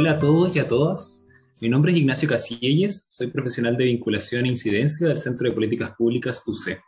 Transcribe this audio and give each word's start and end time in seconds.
Hola 0.00 0.12
a 0.12 0.18
todos 0.20 0.54
y 0.54 0.60
a 0.60 0.68
todas. 0.68 1.26
Mi 1.60 1.68
nombre 1.68 1.90
es 1.90 1.98
Ignacio 1.98 2.28
Casillas, 2.28 3.08
soy 3.10 3.26
profesional 3.32 3.76
de 3.76 3.86
vinculación 3.86 4.44
e 4.44 4.50
incidencia 4.50 5.08
del 5.08 5.18
Centro 5.18 5.48
de 5.48 5.54
Políticas 5.56 5.90
Públicas 5.90 6.40
UC. 6.46 6.78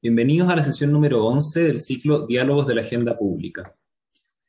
Bienvenidos 0.00 0.48
a 0.48 0.56
la 0.56 0.62
sesión 0.62 0.92
número 0.92 1.26
11 1.26 1.64
del 1.64 1.78
ciclo 1.78 2.26
Diálogos 2.26 2.66
de 2.68 2.74
la 2.74 2.80
Agenda 2.80 3.18
Pública. 3.18 3.74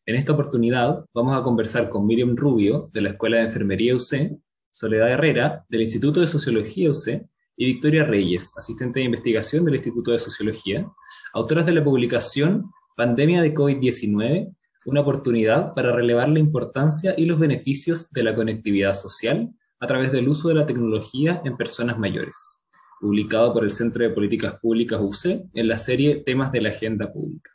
En 0.06 0.16
esta 0.16 0.32
oportunidad 0.32 1.04
vamos 1.14 1.38
a 1.38 1.44
conversar 1.44 1.90
con 1.90 2.08
Miriam 2.08 2.38
Rubio, 2.38 2.90
de 2.94 3.02
la 3.02 3.10
Escuela 3.10 3.36
de 3.36 3.48
Enfermería 3.48 3.98
UC, 3.98 4.40
Soledad 4.72 5.10
Herrera, 5.10 5.66
del 5.68 5.82
Instituto 5.82 6.22
de 6.22 6.28
Sociología 6.28 6.90
UC, 6.90 7.28
y 7.58 7.66
Victoria 7.66 8.06
Reyes, 8.06 8.54
asistente 8.56 9.02
de 9.02 9.08
investigación 9.08 9.66
del 9.66 9.76
Instituto 9.76 10.14
de 10.14 10.20
Sociología, 10.20 10.90
autoras 11.34 11.66
de 11.66 11.74
la 11.74 11.84
publicación 11.84 12.72
Pandemia 12.96 13.42
de 13.42 13.54
COVID-19, 13.54 14.56
una 14.88 15.02
oportunidad 15.02 15.74
para 15.74 15.92
relevar 15.92 16.30
la 16.30 16.40
importancia 16.40 17.14
y 17.18 17.26
los 17.26 17.38
beneficios 17.38 18.10
de 18.12 18.24
la 18.24 18.34
conectividad 18.34 18.94
social 18.94 19.54
a 19.82 19.86
través 19.86 20.14
del 20.14 20.30
uso 20.30 20.48
de 20.48 20.56
la 20.56 20.66
tecnología 20.66 21.42
en 21.44 21.58
personas 21.58 22.00
mayores, 22.00 22.64
publicado 23.02 23.54
por 23.54 23.66
el 23.66 23.72
Centro 23.72 24.08
de 24.08 24.16
Políticas 24.16 24.58
Públicas 24.62 24.98
UC 25.02 25.50
en 25.54 25.68
la 25.68 25.78
serie 25.78 26.24
Temas 26.24 26.54
de 26.54 26.62
la 26.62 26.70
Agenda 26.70 27.12
Pública. 27.12 27.52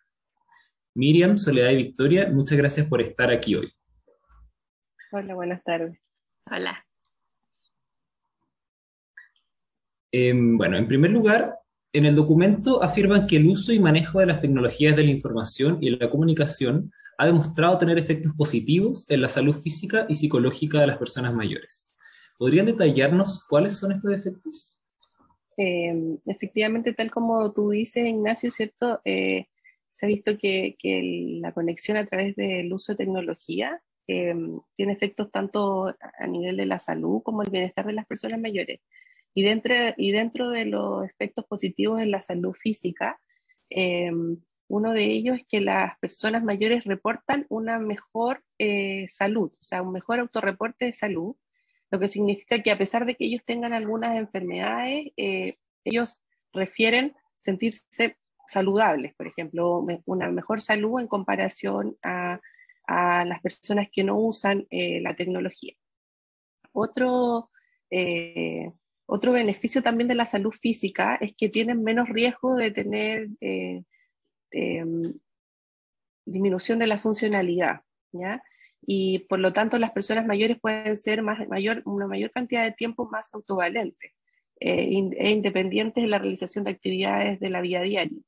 Miriam, 0.95 1.39
Soledad 1.39 1.71
y 1.71 1.77
Victoria, 1.77 2.29
muchas 2.31 2.59
gracias 2.59 2.87
por 2.87 3.01
estar 3.01 3.31
aquí 3.31 3.55
hoy. 3.55 3.73
Hola, 5.11 5.35
buenas 5.35 5.65
tardes. 5.65 5.99
Hola. 6.51 6.79
Em, 10.13 10.59
bueno, 10.59 10.77
en 10.77 10.87
primer 10.87 11.11
lugar, 11.11 11.62
en 11.93 12.07
el 12.07 12.15
documento 12.15 12.83
afirman 12.83 13.27
que 13.27 13.37
el 13.37 13.47
uso 13.47 13.73
y 13.73 13.79
manejo 13.79 14.21
de 14.21 14.27
las 14.27 14.41
tecnologías 14.41 14.97
de 14.97 15.05
la 15.05 15.11
información 15.11 15.79
y 15.81 15.91
la 15.91 16.09
comunicación 16.09 16.91
ha 17.19 17.27
demostrado 17.27 17.77
tener 17.77 17.99
efectos 17.99 18.33
positivos 18.33 19.09
en 19.11 19.21
la 19.21 19.29
salud 19.29 19.55
física 19.55 20.07
y 20.09 20.15
psicológica 20.15 20.81
de 20.81 20.87
las 20.87 20.97
personas 20.97 21.35
mayores. 21.35 21.93
¿Podrían 22.39 22.67
detallarnos 22.67 23.47
cuáles 23.47 23.77
son 23.77 23.93
estos 23.93 24.11
efectos? 24.13 24.81
Em, 25.57 26.19
efectivamente, 26.27 26.95
tal 26.95 27.11
como 27.11 27.53
tú 27.53 27.71
dices, 27.71 28.07
Ignacio, 28.07 28.51
¿cierto? 28.51 29.01
Eh, 29.05 29.47
se 29.93 30.07
ha 30.07 30.09
visto 30.09 30.39
que, 30.39 30.77
la 31.43 31.53
conexión 31.53 31.99
a 31.99 32.07
través 32.07 32.35
del 32.37 32.73
uso 32.73 32.93
de 32.93 33.05
tecnología 33.05 33.83
em, 34.07 34.59
tiene 34.77 34.95
efectos 34.95 35.31
tanto 35.31 35.87
a 35.87 36.27
nivel 36.27 36.57
de 36.57 36.67
la 36.67 36.79
salud 36.79 37.23
como 37.23 37.43
el 37.43 37.51
bienestar 37.51 37.87
de 37.87 37.93
las 37.93 38.07
personas 38.07 38.41
mayores. 38.41 38.81
Y 39.35 39.43
dentro, 39.43 39.75
y 39.97 40.13
dentro 40.13 40.51
de 40.51 40.67
los 40.67 41.05
efectos 41.05 41.45
positivos 41.47 42.01
en 42.01 42.11
la 42.11 42.21
salud 42.21 42.55
física, 42.55 43.19
em, 43.71 44.39
uno 44.69 44.93
de 44.93 45.05
ellos 45.05 45.39
es 45.39 45.47
que 45.47 45.61
las 45.61 45.99
personas 45.99 46.43
mayores 46.43 46.85
reportan 46.85 47.47
una 47.51 47.79
mejor 47.79 48.43
eh, 48.59 49.07
salud, 49.09 49.53
o 49.53 49.63
sea, 49.63 49.83
un 49.83 49.93
mejor 49.93 50.21
autorreporte 50.21 50.87
de 50.87 50.93
salud, 50.95 51.37
lo 51.91 51.99
que 51.99 52.09
significa 52.09 52.63
que 52.63 52.71
a 52.71 52.79
pesar 52.79 53.05
de 53.05 53.15
que 53.15 53.27
ellos 53.27 53.43
tengan 53.45 53.75
algunas 53.75 54.17
enfermedades, 54.17 55.13
eh, 55.17 55.59
ellos 55.85 56.23
refieren 56.53 57.15
sentirse 57.37 58.17
saludables, 58.49 59.15
por 59.15 59.27
ejemplo, 59.27 59.85
una 60.07 60.31
mejor 60.31 60.61
salud 60.61 61.01
en 61.01 61.07
comparación 61.07 61.97
a, 62.03 62.41
a 62.87 63.25
las 63.25 63.41
personas 63.41 63.89
que 63.93 64.05
no 64.05 64.19
usan 64.19 64.67
eh, 64.71 65.01
la 65.03 65.15
tecnología. 65.15 65.75
Otro, 66.73 67.51
otro 69.13 69.33
beneficio 69.33 69.83
también 69.83 70.09
de 70.09 70.15
la 70.15 70.25
salud 70.25 70.53
física 70.53 71.17
es 71.21 71.35
que 71.37 71.51
tienen 71.51 71.83
menos 71.83 72.09
riesgo 72.09 72.57
de 72.57 72.71
tener 72.71 73.29
eh, 73.43 73.83
em, 74.51 75.03
disminución 76.25 76.79
de 76.79 76.87
la 76.87 76.97
funcionalidad, 76.97 77.83
¿ya? 78.13 78.43
Y 78.81 79.21
por 79.29 79.39
lo 79.39 79.53
tanto 79.53 79.79
las 79.79 79.91
personas 79.93 80.27
mayores 80.27 80.59
pueden 80.59 80.97
ser 80.97 81.23
más, 81.23 81.47
mayor, 81.47 81.83
una 81.85 82.07
mayor 82.07 82.31
cantidad 82.31 82.65
de 82.65 82.73
tiempo 82.73 83.07
más 83.11 83.35
autovalentes 83.35 84.13
eh, 84.61 84.89
e 85.19 85.31
independientes 85.31 86.03
de 86.03 86.09
la 86.09 86.19
realización 86.19 86.65
de 86.65 86.71
actividades 86.71 87.39
de 87.39 87.51
la 87.51 87.61
vida 87.61 87.83
diaria. 87.83 88.19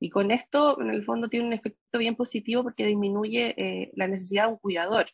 Y 0.00 0.08
con 0.08 0.30
esto, 0.30 0.80
en 0.80 0.88
el 0.88 1.04
fondo, 1.04 1.28
tiene 1.28 1.46
un 1.46 1.52
efecto 1.52 1.98
bien 1.98 2.16
positivo 2.16 2.62
porque 2.62 2.86
disminuye 2.86 3.54
eh, 3.58 3.90
la 3.96 4.08
necesidad 4.08 4.46
de 4.46 4.52
un 4.54 4.58
cuidador 4.58 5.06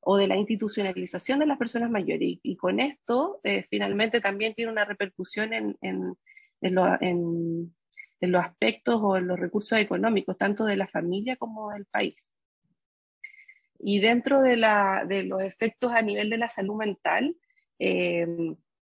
o 0.00 0.16
de 0.16 0.28
la 0.28 0.36
institucionalización 0.36 1.38
de 1.38 1.46
las 1.46 1.58
personas 1.58 1.90
mayores. 1.90 2.38
Y, 2.42 2.56
con 2.56 2.80
esto, 2.80 3.40
eh, 3.44 3.66
finalmente, 3.68 4.20
también 4.20 4.54
tiene 4.54 4.72
una 4.72 4.84
repercusión 4.84 5.52
en, 5.52 5.76
en, 5.80 6.16
en, 6.60 7.74
los 8.20 8.42
aspectos 8.42 9.00
o 9.02 9.16
en 9.16 9.26
los 9.26 9.38
recursos 9.38 9.78
económicos, 9.78 10.36
tanto 10.36 10.64
de 10.64 10.76
la 10.76 10.86
familia 10.86 11.36
como 11.36 11.70
del 11.70 11.86
país. 11.86 12.30
Y 13.78 14.00
dentro 14.00 14.42
de, 14.42 14.56
la, 14.56 15.04
de 15.08 15.22
los 15.22 15.42
efectos 15.42 15.92
a 15.92 16.02
nivel 16.02 16.28
de 16.28 16.38
la 16.38 16.48
salud 16.48 16.76
mental, 16.76 17.36
eh, 17.78 18.26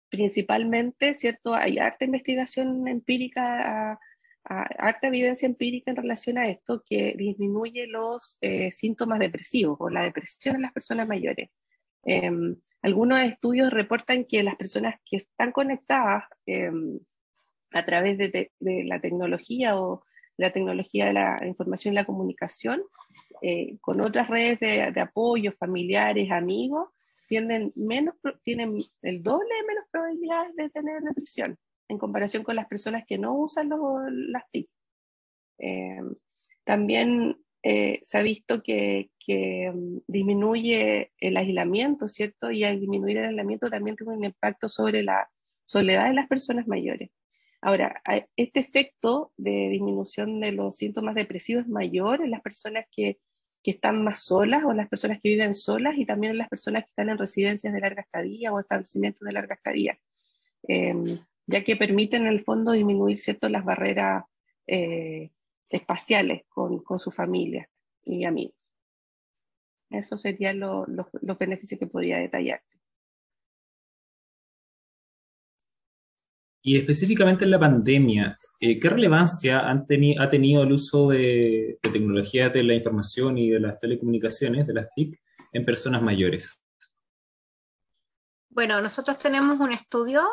principalmente, 0.09 1.15
¿cierto? 1.15 1.55
Hay 1.55 1.79
harta 1.79 2.05
investigación 2.05 2.89
empírica 2.89 3.93
a, 3.93 4.01
harta 4.45 5.09
evidencia 5.09 5.47
empírica 5.47 5.91
en 5.91 5.97
relación 5.97 6.39
a 6.39 6.49
esto 6.49 6.83
que 6.89 7.15
disminuye 7.17 7.87
los 7.87 8.39
eh, 8.41 8.71
síntomas 8.71 9.19
depresivos 9.19 9.77
o 9.81 9.91
la 9.91 10.03
depresión 10.03 10.57
en 10.57 10.63
las 10.63 10.73
personas 10.73 11.07
mayores. 11.07 11.51
Em, 12.05 12.57
algunos 12.83 13.21
estudios 13.21 13.71
reportan 13.71 14.25
que 14.25 14.43
las 14.43 14.57
personas 14.57 14.95
que 15.05 15.17
están 15.19 15.53
conectadas 15.53 16.25
em, 16.47 16.99
a 17.73 17.85
través 17.85 18.17
de, 18.17 18.51
la 18.61 19.01
tecnología 19.01 19.79
o 19.79 20.05
la 20.39 20.53
tecnología 20.53 21.07
de 21.07 21.13
la 21.13 21.47
información 21.47 21.93
y 21.93 21.97
la 21.97 22.07
comunicación, 22.07 22.83
eh, 23.43 23.77
con 23.81 24.01
otras 24.01 24.29
redes 24.29 24.61
de, 24.61 24.91
de, 24.93 25.01
apoyo, 25.01 25.53
familiares, 25.53 26.31
amigos, 26.31 26.89
tienen, 27.29 27.73
menos, 27.77 28.15
tienen 28.43 28.83
el 29.03 29.23
doble 29.23 29.55
de 29.55 29.67
menos 29.67 29.85
probabilidades 29.91 30.57
de 30.57 30.71
tener 30.71 31.03
depresión 31.03 31.59
en 31.89 31.99
comparación 31.99 32.45
con 32.45 32.57
las 32.57 32.67
personas 32.67 33.05
que 33.07 33.19
no 33.19 33.35
usan 33.35 33.69
los, 33.69 33.81
las 34.11 34.45
TIC. 34.51 34.69
Eh, 35.59 36.01
también 36.65 37.37
eh, 37.63 38.01
se 38.05 38.19
ha 38.19 38.23
visto 38.23 38.63
que, 38.63 39.11
que, 39.19 39.71
mm, 39.75 39.99
disminuye 40.07 41.13
el 41.19 41.37
aislamiento, 41.37 42.09
¿cierto? 42.09 42.51
Y 42.51 42.65
al 42.65 42.79
disminuir 42.79 43.19
el 43.19 43.27
aislamiento 43.27 43.71
también 43.71 43.97
tiene 43.97 44.13
un 44.15 44.25
impacto 44.25 44.69
sobre 44.69 45.03
la 45.03 45.31
soledad 45.65 46.07
de 46.07 46.15
las 46.15 46.27
personas 46.29 46.67
mayores. 46.69 47.11
Ahora, 47.61 48.01
este 48.37 48.61
efecto 48.61 49.33
de 49.37 49.69
disminución 49.69 50.41
de 50.41 50.53
los 50.53 50.77
síntomas 50.77 51.17
depresivos 51.17 51.65
es 51.65 51.69
mayor 51.69 52.23
en 52.23 52.31
las 52.31 52.41
personas 52.41 52.87
que, 52.95 53.19
que 53.65 53.73
están 53.73 54.05
más 54.05 54.21
solas 54.25 54.63
o 54.63 54.71
en 54.71 54.77
las 54.77 54.89
personas 54.89 55.19
que 55.21 55.31
viven 55.31 55.55
solas 55.55 55.97
y 55.99 56.07
también 56.07 56.33
en 56.33 56.39
las 56.39 56.49
personas 56.49 56.85
que 56.85 56.91
están 56.91 57.09
en 57.09 57.19
residencias 57.19 57.73
de 57.73 57.81
larga 57.81 58.03
estadía 58.03 58.53
o 58.53 58.61
establecimientos 58.61 59.27
de 59.27 59.33
larga 59.33 59.57
estadía. 59.57 59.99
Eh, 60.69 60.95
ya 61.49 61.65
que 61.65 61.77
permiten 61.77 62.27
en 62.27 62.29
el 62.35 62.45
fondo 62.45 62.73
disminuir 62.73 63.19
¿cierto? 63.19 63.49
las 63.49 63.65
barreras 63.65 64.25
eh, 64.67 65.31
espaciales 65.71 66.43
con, 66.49 66.83
con, 66.85 66.99
su 66.99 67.11
familia 67.11 67.69
y 68.05 68.25
amigos. 68.25 68.55
Eso 69.91 70.19
serían 70.19 70.61
los 70.61 71.39
beneficios 71.39 71.81
que 71.81 71.87
podría 71.87 72.19
detallar. 72.19 72.61
Y 76.63 76.77
específicamente 76.77 77.45
en 77.47 77.51
la 77.53 77.59
pandemia, 77.59 78.37
eh, 78.61 78.79
¿qué 78.79 78.91
relevancia 78.91 79.61
han 79.61 79.87
ha 80.19 80.29
tenido 80.29 80.63
el 80.65 80.73
uso 80.73 81.09
de, 81.09 81.79
de, 81.83 81.91
tecnologías 81.91 82.53
de 82.53 82.63
la 82.63 82.75
información 82.75 83.39
y 83.39 83.49
de 83.49 83.61
las 83.61 83.79
telecomunicaciones, 83.79 84.67
de 84.67 84.75
las 84.75 84.91
TIC, 84.93 85.19
en 85.55 85.65
personas 85.65 86.03
mayores? 86.03 86.61
Bueno, 88.51 88.83
nosotros 88.83 89.19
tenemos 89.19 89.59
un 89.61 89.73
estudio 89.73 90.29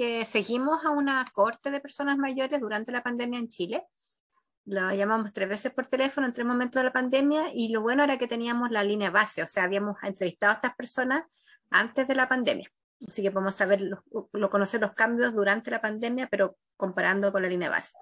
que 0.00 0.24
seguimos 0.24 0.82
a 0.86 0.90
una 0.92 1.22
corte 1.30 1.70
de 1.70 1.78
personas 1.78 2.16
mayores 2.16 2.58
durante 2.58 2.90
la 2.90 3.02
pandemia 3.02 3.38
en 3.38 3.48
Chile. 3.48 3.86
Lo 4.64 4.90
llamamos 4.94 5.34
tres 5.34 5.46
veces 5.46 5.74
por 5.74 5.88
teléfono 5.88 6.26
en 6.26 6.32
tres 6.32 6.46
momentos 6.46 6.80
de 6.80 6.84
la 6.84 6.92
pandemia 6.94 7.52
y 7.52 7.68
lo 7.68 7.82
bueno 7.82 8.02
era 8.02 8.16
que 8.16 8.26
teníamos 8.26 8.70
la 8.70 8.82
línea 8.82 9.10
base, 9.10 9.42
o 9.42 9.46
sea, 9.46 9.64
habíamos 9.64 10.02
entrevistado 10.02 10.52
a 10.52 10.54
estas 10.54 10.74
personas 10.74 11.24
antes 11.68 12.08
de 12.08 12.14
la 12.14 12.30
pandemia. 12.30 12.72
Así 13.06 13.20
que 13.20 13.30
podemos 13.30 13.54
saber, 13.54 13.82
lo, 13.82 14.48
conocer 14.48 14.80
los 14.80 14.94
cambios 14.94 15.34
durante 15.34 15.70
la 15.70 15.82
pandemia, 15.82 16.28
pero 16.28 16.56
comparando 16.78 17.30
con 17.30 17.42
la 17.42 17.50
línea 17.50 17.68
base. 17.68 17.92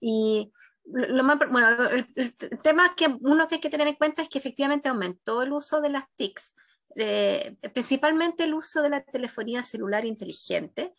Y 0.00 0.54
lo 0.84 1.22
más, 1.22 1.38
bueno, 1.50 1.68
el, 1.90 2.10
el, 2.14 2.34
tema 2.62 2.94
que 2.96 3.14
uno 3.20 3.46
que 3.46 3.56
hay 3.56 3.60
que 3.60 3.68
tener 3.68 3.88
en 3.88 3.96
cuenta 3.96 4.22
es 4.22 4.30
que 4.30 4.38
efectivamente 4.38 4.88
aumentó 4.88 5.42
el 5.42 5.52
uso 5.52 5.82
de 5.82 5.90
las 5.90 6.04
TICs 6.16 6.54
eh, 6.96 7.56
principalmente 7.72 8.44
el 8.44 8.54
uso 8.54 8.82
de 8.82 8.90
la 8.90 9.02
telefonía 9.02 9.62
celular 9.62 10.04
inteligente 10.04 10.94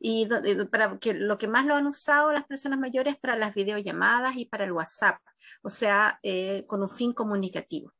y 0.00 0.28
para 0.70 0.98
que 0.98 1.14
lo 1.14 1.38
que 1.38 1.48
más 1.48 1.66
lo 1.66 1.74
han 1.74 1.86
usado 1.86 2.32
las 2.32 2.44
personas 2.44 2.78
mayores 2.78 3.16
para 3.16 3.36
las 3.36 3.54
videollamadas 3.54 4.36
y 4.36 4.44
para 4.44 4.64
el 4.64 4.72
WhatsApp, 4.72 5.20
o 5.62 5.70
sea, 5.70 6.20
eh, 6.22 6.64
con 6.66 6.82
un 6.82 6.88
fin 6.88 7.12
comunicativo. 7.12 7.92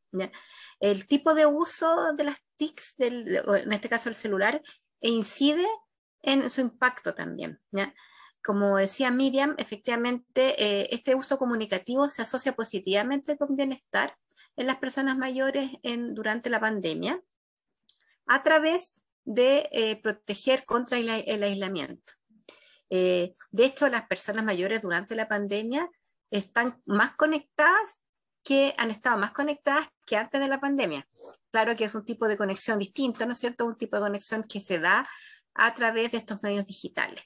El 0.81 1.07
tipo 1.07 1.35
de 1.35 1.47
uso 1.47 2.15
de 2.15 2.25
las 2.25 2.37
TICs, 2.57 2.95
en 2.99 3.73
este 3.73 3.89
caso 3.89 4.09
el 4.09 4.15
celular, 4.15 4.63
incide 5.01 5.67
en 6.23 6.49
su 6.49 6.61
impacto 6.61 7.15
también. 7.15 7.61
Como 8.43 8.77
decía 8.79 9.11
Miriam, 9.11 9.55
efectivamente, 9.59 10.55
eh, 10.63 10.89
este 10.93 11.15
uso 11.15 11.37
comunicativo 11.37 12.09
se 12.09 12.23
asocia 12.23 12.55
positivamente 12.55 13.37
con 13.37 13.57
bienestar 13.57 14.17
en 14.59 14.67
las 14.67 14.77
personas 14.77 15.17
mayores 15.17 15.71
en, 15.85 16.15
durante 16.15 16.51
la 16.51 16.59
pandemia 16.59 17.23
a 18.27 18.43
través 18.43 18.93
de 19.25 19.69
eh, 19.73 19.97
proteger 20.03 20.65
contra 20.65 20.99
el, 20.99 21.09
aislamiento. 21.43 22.13
Eh, 22.91 23.35
de 23.51 23.65
hecho, 23.65 23.89
las 23.89 24.07
personas 24.09 24.45
mayores 24.45 24.83
durante 24.83 25.15
la 25.15 25.29
pandemia 25.29 25.89
están 26.31 26.83
más 26.87 27.15
conectadas 27.15 28.01
que 28.43 28.75
han 28.79 28.91
estado 28.91 29.17
más 29.19 29.33
conectadas 29.33 29.89
que 30.05 30.17
antes 30.17 30.41
de 30.41 30.49
la 30.49 30.61
pandemia. 30.61 31.07
Claro 31.51 31.77
que 31.77 31.85
es 31.85 31.95
un 31.95 32.05
tipo 32.05 32.27
de 32.27 32.37
conexión 32.37 32.79
distinto, 32.79 33.27
¿no 33.27 33.33
es 33.33 33.39
cierto? 33.39 33.65
Un 33.65 33.77
tipo 33.77 33.97
de 33.97 34.03
conexión 34.03 34.43
que 34.43 34.59
se 34.59 34.81
da 34.81 35.07
a 35.55 35.75
través 35.75 36.11
de 36.11 36.19
estos 36.19 36.43
medios 36.43 36.67
digitales. 36.67 37.23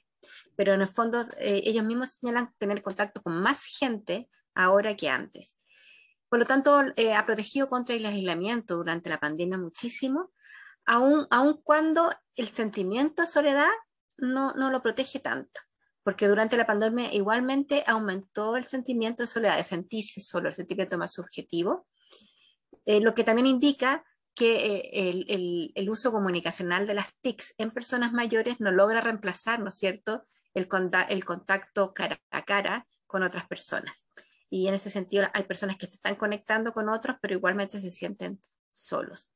Pero 0.55 0.73
en 0.73 0.81
el 0.81 0.87
fondo 0.87 1.21
eh, 1.39 1.61
ellos 1.65 1.83
mismos 1.83 2.19
señalan 2.19 2.53
tener 2.59 2.81
contacto 2.83 3.23
con 3.23 3.41
más 3.41 3.65
gente 3.65 4.29
ahora 4.53 4.95
que 4.95 5.09
antes. 5.09 5.57
Por 6.33 6.39
lo 6.39 6.45
tanto, 6.47 6.81
eh, 6.95 7.13
ha 7.13 7.27
protegido 7.27 7.69
contra 7.69 7.93
el 7.93 8.07
aislamiento 8.07 8.77
durante 8.77 9.07
la 9.07 9.19
pandemia 9.19 9.59
muchísimo, 9.59 10.31
aun, 10.83 11.27
aun 11.29 11.61
cuando 11.61 12.09
el 12.35 12.47
sentimiento 12.47 13.21
de 13.21 13.27
soledad 13.27 13.69
no, 14.17 14.51
no 14.53 14.71
lo 14.71 14.81
protege 14.81 15.19
tanto 15.19 15.61
porque 16.01 16.27
durante 16.27 16.57
la 16.57 16.65
pandemia 16.65 17.13
igualmente 17.13 17.83
aumentó 17.85 18.57
el 18.57 18.65
sentimiento 18.65 19.21
de 19.21 19.27
soledad, 19.27 19.57
de 19.57 19.63
sentirse 19.63 20.21
solo, 20.21 20.47
el 20.47 20.55
sentimiento 20.55 20.97
más 20.97 21.13
subjetivo, 21.13 21.85
eh, 22.87 22.99
lo 22.99 23.13
que 23.13 23.23
también 23.23 23.45
indica 23.45 24.03
que 24.33 24.89
eh, 24.91 25.71
el, 25.75 25.89
uso 25.91 26.11
comunicacional 26.11 26.87
de 26.87 26.95
las 26.95 27.13
TICs 27.21 27.53
en 27.59 27.69
personas 27.69 28.11
mayores 28.11 28.59
no 28.59 28.71
logra 28.71 29.01
reemplazar, 29.01 29.59
¿no 29.59 29.69
es 29.69 29.77
cierto?, 29.77 30.25
el, 30.55 30.67
el 31.09 31.25
contacto 31.25 31.93
cara 31.93 32.19
a 32.31 32.43
cara 32.43 32.87
con 33.05 33.21
otras 33.21 33.45
personas. 33.45 34.07
Y 34.53 34.67
en 34.67 34.75
ese 34.75 34.91
sentido 34.91 35.25
hay 35.33 35.45
personas 35.45 35.77
que 35.77 35.87
se 35.87 35.95
están 35.95 36.15
conectando 36.15 36.73
con 36.73 36.87
otros, 36.87 37.17
pero 37.19 37.33
igualmente 37.33 37.81
se 37.81 37.89
sienten 37.89 38.39
solos. 38.71 39.31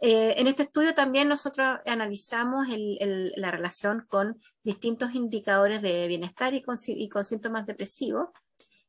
Eh, 0.00 0.36
en 0.38 0.46
este 0.46 0.62
estudio 0.62 0.94
también 0.94 1.28
nosotros 1.28 1.80
analizamos 1.84 2.66
la 2.70 3.50
relación 3.50 4.06
con 4.08 4.40
distintos 4.62 5.14
indicadores 5.14 5.82
de 5.82 6.08
bienestar 6.08 6.54
y 6.54 6.62
con, 6.62 6.78
síntomas 6.78 7.66
depresivos 7.66 8.30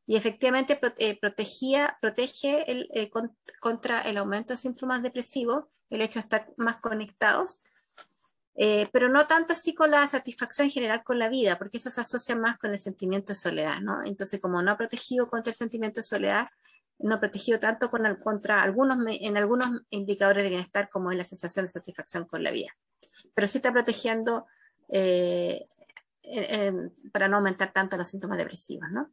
y 0.07 0.15
efectivamente 0.15 0.79
eh, 0.97 1.19
protegía, 1.19 1.97
protege 1.99 2.63
eh, 2.69 3.11
contra 3.59 3.99
el 4.03 4.15
aumento 4.15 4.53
de 4.53 4.57
síntomas 4.57 5.03
depresivos, 5.03 5.65
el 5.89 6.01
hecho 6.03 6.19
de 6.19 6.23
estar 6.23 6.53
más 6.55 6.77
conectados, 6.77 7.59
pero 8.53 9.09
no 9.09 9.25
tanto 9.27 9.53
así 9.53 9.73
con 9.73 9.91
la 9.91 10.07
satisfacción 10.07 10.69
general 10.69 11.03
con 11.03 11.17
la 11.17 11.29
vida, 11.29 11.57
porque 11.57 11.77
eso 11.77 11.89
se 11.89 12.01
asocia 12.01 12.35
más 12.35 12.57
con 12.57 12.71
el 12.71 12.77
sentimiento 12.77 13.33
de 13.33 13.39
soledad, 13.39 13.79
¿no? 13.81 14.03
Entonces, 14.03 14.39
como 14.39 14.61
no 14.61 14.71
ha 14.71 14.77
protegido 14.77 15.27
contra 15.27 15.51
el 15.51 15.55
sentimiento 15.55 15.99
de 15.99 16.03
soledad, 16.03 16.47
no 16.99 17.19
protegido 17.19 17.59
tanto 17.59 17.89
con 17.89 18.15
contra 18.17 18.61
algunos, 18.61 18.97
en 19.07 19.37
algunos 19.37 19.81
indicadores 19.89 20.43
de 20.43 20.49
bienestar 20.49 20.89
como 20.89 21.11
es 21.11 21.17
la 21.17 21.23
sensación 21.23 21.65
de 21.65 21.71
satisfacción 21.71 22.25
con 22.25 22.43
la 22.43 22.51
vida. 22.51 22.69
Pero 23.33 23.47
sí 23.47 23.57
está 23.57 23.71
protegiendo 23.71 24.45
eh, 24.89 25.65
para 27.11 27.27
no 27.27 27.37
aumentar 27.37 27.71
tanto 27.73 27.97
los 27.97 28.07
síntomas 28.07 28.37
depresivos. 28.37 28.89
¿no? 28.91 29.11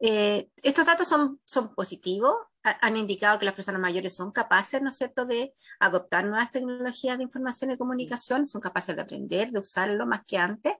Eh, 0.00 0.50
estos 0.62 0.86
datos 0.86 1.08
son, 1.08 1.40
son 1.44 1.74
positivos, 1.74 2.36
han 2.80 2.96
indicado 2.96 3.38
que 3.38 3.44
las 3.44 3.54
personas 3.54 3.80
mayores 3.80 4.14
son 4.14 4.30
capaces, 4.30 4.82
¿no 4.82 4.90
es 4.90 4.96
cierto?, 4.96 5.24
de 5.24 5.54
adoptar 5.80 6.24
nuevas 6.24 6.50
tecnologías 6.52 7.16
de 7.16 7.24
información 7.24 7.70
y 7.70 7.76
comunicación, 7.76 8.46
son 8.46 8.60
capaces 8.60 8.96
de 8.96 9.02
aprender, 9.02 9.50
de 9.50 9.60
usarlo 9.60 10.06
más 10.06 10.24
que 10.26 10.38
antes. 10.38 10.74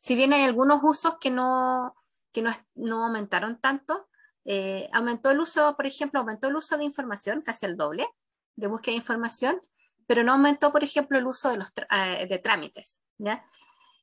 Si 0.00 0.14
bien 0.14 0.32
hay 0.32 0.42
algunos 0.42 0.80
usos 0.82 1.16
que 1.20 1.30
no, 1.30 1.94
que 2.32 2.42
no, 2.42 2.52
no 2.74 3.04
aumentaron 3.04 3.60
tanto, 3.60 4.08
eh, 4.44 4.88
aumentó 4.92 5.30
el 5.30 5.40
uso, 5.40 5.76
por 5.76 5.86
ejemplo, 5.86 6.20
aumentó 6.20 6.48
el 6.48 6.56
uso 6.56 6.78
de 6.78 6.84
información, 6.84 7.42
casi 7.42 7.66
el 7.66 7.76
doble, 7.76 8.08
de 8.56 8.66
búsqueda 8.66 8.92
de 8.92 8.98
información, 8.98 9.60
pero 10.06 10.24
no 10.24 10.32
aumentó, 10.32 10.72
por 10.72 10.82
ejemplo, 10.82 11.18
el 11.18 11.26
uso 11.26 11.50
de, 11.50 11.58
los 11.58 11.72
eh, 11.90 12.26
de 12.26 12.38
trámites. 12.38 13.00
¿ya? 13.18 13.44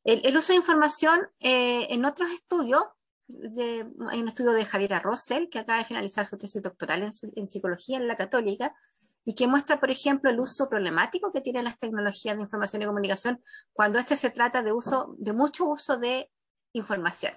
El, 0.03 0.37
uso 0.37 0.53
de 0.53 0.57
información 0.57 1.27
eh, 1.39 1.87
en 1.89 2.05
otros 2.05 2.29
estudios, 2.29 2.83
de, 3.27 3.87
hay 4.09 4.21
un 4.21 4.27
estudio 4.27 4.51
de 4.51 4.65
Javiera 4.65 4.99
Rossell, 4.99 5.49
que 5.49 5.59
acaba 5.59 5.79
de 5.79 5.85
finalizar 5.85 6.25
su 6.25 6.37
tesis 6.37 6.61
doctoral 6.61 7.03
en, 7.03 7.11
en 7.35 7.47
psicología 7.47 7.97
en 7.97 8.07
la 8.07 8.15
católica, 8.15 8.75
y 9.23 9.33
que 9.33 9.47
muestra, 9.47 9.79
por 9.79 9.89
ejemplo, 9.89 10.29
el 10.29 10.39
uso 10.39 10.69
problemático 10.69 11.31
que 11.31 11.41
tienen 11.41 11.63
las 11.63 11.79
tecnologías 11.79 12.35
de 12.35 12.43
información 12.43 12.83
y 12.83 12.85
comunicación 12.85 13.41
cuando 13.73 13.97
este 13.97 14.15
se 14.15 14.29
trata 14.29 14.61
de 14.61 14.71
uso, 14.71 15.15
de 15.17 15.33
mucho 15.33 15.65
uso 15.65 15.97
de 15.97 16.29
información 16.73 17.33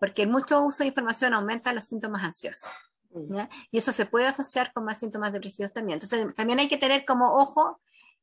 porque 0.00 0.22
el 0.22 0.30
mucho 0.30 0.62
uso 0.62 0.82
de 0.82 0.88
información 0.88 1.34
aumenta 1.34 1.72
los 1.72 1.84
síntomas 1.84 2.24
ansiosos. 2.24 2.72
Mm. 3.10 3.42
Y 3.70 3.78
eso 3.78 3.92
se 3.92 4.06
puede 4.06 4.26
asociar 4.26 4.72
con 4.72 4.84
más 4.84 4.98
síntomas 4.98 5.32
depresivos 5.32 5.72
también. 5.72 5.96
Entonces, 5.96 6.34
también 6.34 6.58
hay 6.58 6.68
que 6.68 6.78
tener 6.78 7.04
como 7.04 7.34
ojo 7.34 7.80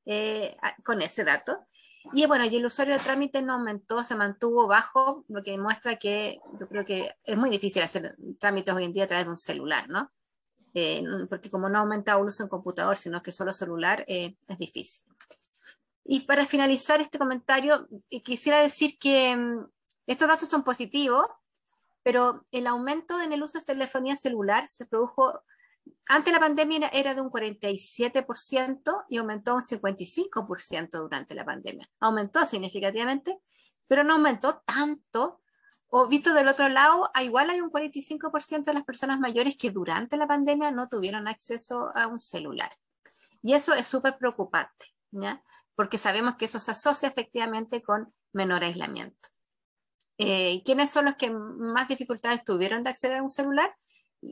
eh, 0.08 0.56
con 0.84 1.02
ese 1.02 1.24
dato. 1.24 1.68
Y 2.14 2.26
bueno, 2.26 2.46
y 2.46 2.56
el 2.56 2.66
usuario 2.66 2.94
de 2.94 3.04
trámite 3.04 3.42
no 3.42 3.56
aumentó, 3.56 4.04
se 4.04 4.16
mantuvo 4.16 4.66
bajo, 4.66 5.26
lo 5.28 5.44
que 5.44 5.52
demuestra 5.52 5.98
que 5.98 6.40
yo 6.58 6.70
creo 6.70 6.86
que 6.86 7.14
es 7.26 7.38
muy 7.38 7.50
difícil 7.50 7.84
hacer 7.84 8.16
trámites 8.40 8.74
hoy 8.74 8.86
en 8.86 8.94
día 8.94 9.04
a 9.04 9.08
través 9.08 9.26
de 9.26 9.32
un 9.32 9.38
celular, 9.38 9.90
¿no? 9.90 10.10
Eh, 10.74 11.04
porque 11.30 11.50
como 11.50 11.68
no 11.68 11.78
ha 11.78 11.82
aumentado 11.82 12.22
el 12.22 12.28
uso 12.28 12.44
en 12.44 12.50
computador, 12.50 12.96
sino 12.96 13.22
que 13.22 13.34
solo 13.34 13.52
celular, 13.52 14.06
eh, 14.08 14.38
es 14.48 14.58
difícil. 14.58 15.06
Y 16.06 16.22
para 16.22 16.46
finalizar 16.46 17.02
este 17.02 17.20
comentario, 17.20 17.90
quisiera 18.24 18.62
decir 18.62 18.98
que 18.98 19.36
mm, 19.36 19.68
estos 20.06 20.28
datos 20.30 20.48
son 20.48 20.64
positivos, 20.64 21.26
pero 22.02 22.46
el 22.54 22.68
aumento 22.68 23.20
en 23.20 23.34
el 23.34 23.44
uso 23.44 23.60
de 23.60 23.66
telefonía 23.66 24.16
celular 24.16 24.68
se 24.68 24.86
produjo, 24.86 25.44
antes 26.08 26.34
la 26.34 26.40
pandemia 26.40 26.90
era 26.94 27.14
de 27.14 27.22
un 27.22 27.30
47% 27.30 29.06
y 29.10 29.18
aumentó 29.18 29.56
un 29.56 29.62
55% 29.62 30.90
durante 30.92 31.36
la 31.36 31.46
pandemia. 31.46 31.90
Aumentó 32.00 32.46
significativamente, 32.46 33.40
pero 33.88 34.04
no 34.04 34.14
aumentó 34.14 34.64
tanto. 34.66 35.42
O 35.90 36.08
visto 36.08 36.34
del 36.34 36.50
otro 36.50 36.68
lado, 36.68 37.10
igual 37.22 37.50
hay 37.50 37.62
un 37.62 37.72
45% 37.72 38.66
de 38.66 38.74
las 38.74 38.84
personas 38.84 39.20
mayores 39.20 39.56
que 39.58 39.72
durante 39.72 40.18
la 40.18 40.28
pandemia 40.28 40.70
no 40.72 40.90
tuvieron 40.90 41.28
acceso 41.28 41.92
a 41.96 42.08
un 42.08 42.20
celular. 42.20 42.72
Y 43.42 43.54
eso 43.54 43.74
es 43.74 43.88
súper 43.88 44.18
preocupante, 44.18 44.94
¿ya? 45.12 45.42
porque 45.78 46.00
sabemos 46.00 46.36
que 46.36 46.46
eso 46.46 46.60
se 46.60 46.72
asocia 46.72 47.08
efectivamente 47.08 47.84
con 47.84 48.12
menor 48.34 48.64
aislamiento. 48.64 49.30
Eh, 50.18 50.64
¿Quiénes 50.66 50.90
son 50.90 51.06
los 51.06 51.16
que 51.16 51.30
más 51.30 51.88
dificultades 51.88 52.44
tuvieron 52.44 52.82
de 52.84 52.90
acceder 52.90 53.20
a 53.20 53.24
un 53.24 53.30
celular? 53.30 53.74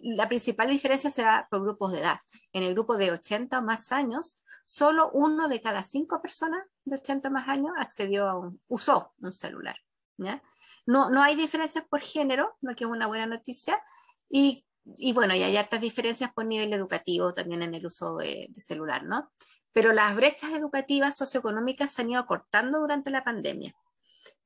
La 0.03 0.27
principal 0.27 0.69
diferencia 0.69 1.09
se 1.09 1.23
da 1.23 1.47
por 1.49 1.61
grupos 1.61 1.91
de 1.91 1.99
edad. 1.99 2.19
En 2.53 2.63
el 2.63 2.73
grupo 2.73 2.97
de 2.97 3.11
80 3.11 3.59
o 3.59 3.61
más 3.61 3.91
años, 3.91 4.41
solo 4.65 5.11
uno 5.11 5.47
de 5.47 5.61
cada 5.61 5.83
cinco 5.83 6.21
personas 6.21 6.63
de 6.83 6.95
80 6.95 7.29
o 7.29 7.31
más 7.31 7.47
años 7.47 7.71
accedió 7.77 8.27
a 8.27 8.37
un, 8.37 8.61
usó 8.67 9.13
un 9.19 9.33
celular. 9.33 9.75
No, 10.85 11.09
no 11.09 11.21
hay 11.21 11.35
diferencias 11.35 11.85
por 11.85 12.01
género, 12.01 12.55
lo 12.61 12.75
que 12.75 12.83
es 12.83 12.89
una 12.89 13.07
buena 13.07 13.25
noticia. 13.25 13.81
Y, 14.29 14.65
y, 14.97 15.13
bueno, 15.13 15.35
y 15.35 15.43
hay 15.43 15.57
hartas 15.57 15.81
diferencias 15.81 16.31
por 16.33 16.45
nivel 16.45 16.73
educativo 16.73 17.33
también 17.33 17.63
en 17.63 17.75
el 17.75 17.85
uso 17.85 18.17
de, 18.17 18.49
celular, 18.55 19.03
¿no? 19.03 19.31
Pero 19.71 19.91
las 19.91 20.15
brechas 20.15 20.51
educativas 20.51 21.17
socioeconómicas 21.17 21.91
se 21.91 22.01
han 22.01 22.11
ido 22.11 22.19
acortando 22.19 22.79
durante 22.79 23.09
la 23.09 23.23
pandemia 23.23 23.73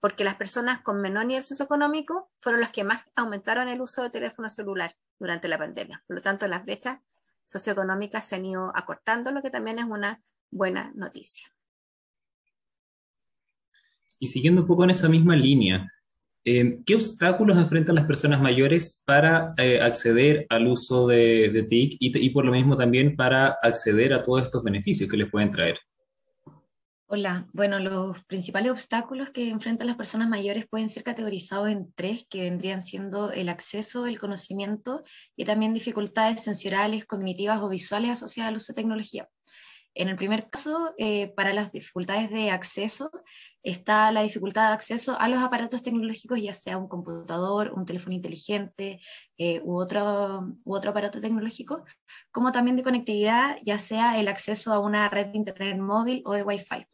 porque 0.01 0.23
las 0.23 0.35
personas 0.35 0.81
con 0.81 1.01
menor 1.01 1.25
nivel 1.25 1.43
socioeconómico 1.43 2.31
fueron 2.37 2.61
las 2.61 2.71
que 2.71 2.83
más 2.83 3.03
aumentaron 3.15 3.67
el 3.67 3.81
uso 3.81 4.01
de 4.01 4.09
teléfono 4.09 4.49
celular 4.49 4.95
durante 5.19 5.47
la 5.47 5.57
pandemia. 5.57 6.03
Por 6.07 6.17
lo 6.17 6.21
tanto, 6.21 6.47
las 6.47 6.63
brechas 6.63 6.99
socioeconómicas 7.45 8.27
se 8.27 8.35
han 8.35 8.45
ido 8.45 8.71
acortando, 8.75 9.31
lo 9.31 9.41
que 9.41 9.49
también 9.49 9.79
es 9.79 9.85
una 9.85 10.21
buena 10.49 10.91
noticia. 10.95 11.47
Y 14.19 14.27
siguiendo 14.27 14.61
un 14.61 14.67
poco 14.67 14.83
en 14.83 14.89
esa 14.89 15.07
misma 15.07 15.35
línea, 15.35 15.91
eh, 16.45 16.79
¿qué 16.85 16.95
obstáculos 16.95 17.57
enfrentan 17.57 17.95
las 17.95 18.05
personas 18.05 18.41
mayores 18.41 19.03
para 19.05 19.53
eh, 19.57 19.81
acceder 19.81 20.45
al 20.49 20.67
uso 20.67 21.07
de, 21.07 21.65
TIC 21.67 21.97
y 21.99 22.29
por 22.31 22.45
lo 22.45 22.51
mismo 22.51 22.77
también 22.77 23.15
para 23.15 23.57
acceder 23.61 24.13
a 24.13 24.23
todos 24.23 24.43
estos 24.43 24.63
beneficios 24.63 25.09
que 25.09 25.17
les 25.17 25.29
pueden 25.29 25.49
traer? 25.49 25.79
Hola, 27.11 27.47
bueno, 27.53 27.79
los 27.79 28.23
principales 28.25 28.69
obstáculos 28.69 29.31
que 29.31 29.49
enfrentan 29.49 29.87
las 29.87 29.95
personas 29.95 30.29
mayores 30.29 30.67
pueden 30.67 30.89
ser 30.89 31.03
categorizados 31.03 31.67
en 31.69 31.91
tres, 31.93 32.27
que 32.29 32.43
vendrían 32.43 32.83
siendo 32.83 33.31
el 33.31 33.49
acceso, 33.49 34.05
el 34.05 34.19
conocimiento 34.19 35.01
y 35.35 35.43
también 35.43 35.73
dificultades 35.73 36.43
sensoriales, 36.43 37.05
cognitivas 37.05 37.61
o 37.63 37.69
visuales 37.69 38.11
asociadas 38.11 38.49
al 38.49 38.57
uso 38.57 38.73
de 38.73 38.83
tecnología. 38.83 39.27
En 39.95 40.07
el 40.07 40.17
primer 40.17 40.51
caso, 40.51 40.93
eh, 40.99 41.33
para 41.35 41.51
las 41.51 41.71
dificultades 41.71 42.29
de 42.29 42.51
acceso, 42.51 43.09
está 43.63 44.11
la 44.11 44.21
dificultad 44.21 44.67
de 44.67 44.75
acceso 44.75 45.19
a 45.19 45.27
los 45.29 45.39
aparatos 45.39 45.81
tecnológicos, 45.81 46.39
ya 46.39 46.53
sea 46.53 46.77
un 46.77 46.87
computador, 46.87 47.73
un 47.75 47.85
teléfono 47.85 48.13
inteligente 48.13 48.99
eh, 49.35 49.61
u, 49.63 49.79
otro, 49.79 50.55
u 50.63 50.75
otro 50.75 50.91
aparato 50.91 51.19
tecnológico, 51.19 51.85
como 52.31 52.51
también 52.51 52.77
de 52.77 52.83
conectividad, 52.83 53.57
ya 53.63 53.79
sea 53.79 54.19
el 54.19 54.27
acceso 54.27 54.71
a 54.73 54.79
una 54.79 55.09
red 55.09 55.29
de 55.29 55.37
Internet 55.39 55.79
móvil 55.79 56.21
o 56.23 56.33
de 56.33 56.43
Wi-Fi. 56.43 56.85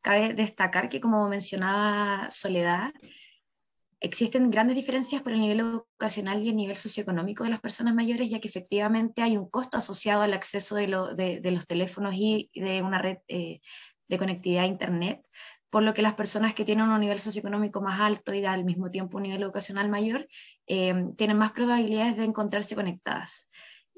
Cabe 0.00 0.34
destacar 0.34 0.88
que, 0.88 1.00
como 1.00 1.28
mencionaba 1.28 2.30
Soledad, 2.30 2.92
existen 4.00 4.50
grandes 4.50 4.76
diferencias 4.76 5.22
por 5.22 5.32
el 5.32 5.40
nivel 5.40 5.60
educacional 5.60 6.42
y 6.42 6.50
el 6.50 6.56
nivel 6.56 6.76
socioeconómico 6.76 7.44
de 7.44 7.50
las 7.50 7.60
personas 7.60 7.94
mayores, 7.94 8.30
ya 8.30 8.40
que 8.40 8.48
efectivamente 8.48 9.22
hay 9.22 9.36
un 9.36 9.48
costo 9.48 9.76
asociado 9.76 10.22
al 10.22 10.34
acceso 10.34 10.76
de, 10.76 10.86
los 10.86 11.66
teléfonos 11.66 12.14
y 12.16 12.50
de 12.54 12.82
una 12.82 12.98
red 12.98 13.18
eh, 13.28 13.60
de 14.08 14.18
conectividad 14.18 14.64
a 14.64 14.68
Internet, 14.68 15.20
por 15.70 15.82
lo 15.82 15.92
que 15.94 16.02
las 16.02 16.14
personas 16.14 16.54
que 16.54 16.64
tienen 16.64 16.88
un 16.88 17.00
nivel 17.00 17.18
socioeconómico 17.18 17.80
más 17.80 18.00
alto 18.00 18.32
y 18.32 18.44
al 18.44 18.64
mismo 18.64 18.90
tiempo 18.90 19.18
un 19.18 19.24
nivel 19.24 19.42
educacional 19.42 19.88
mayor, 19.88 20.26
eh, 20.66 20.94
tienen 21.16 21.36
más 21.36 21.52
probabilidades 21.52 22.16
de 22.16 22.24
encontrarse 22.24 22.74
conectadas. 22.74 23.50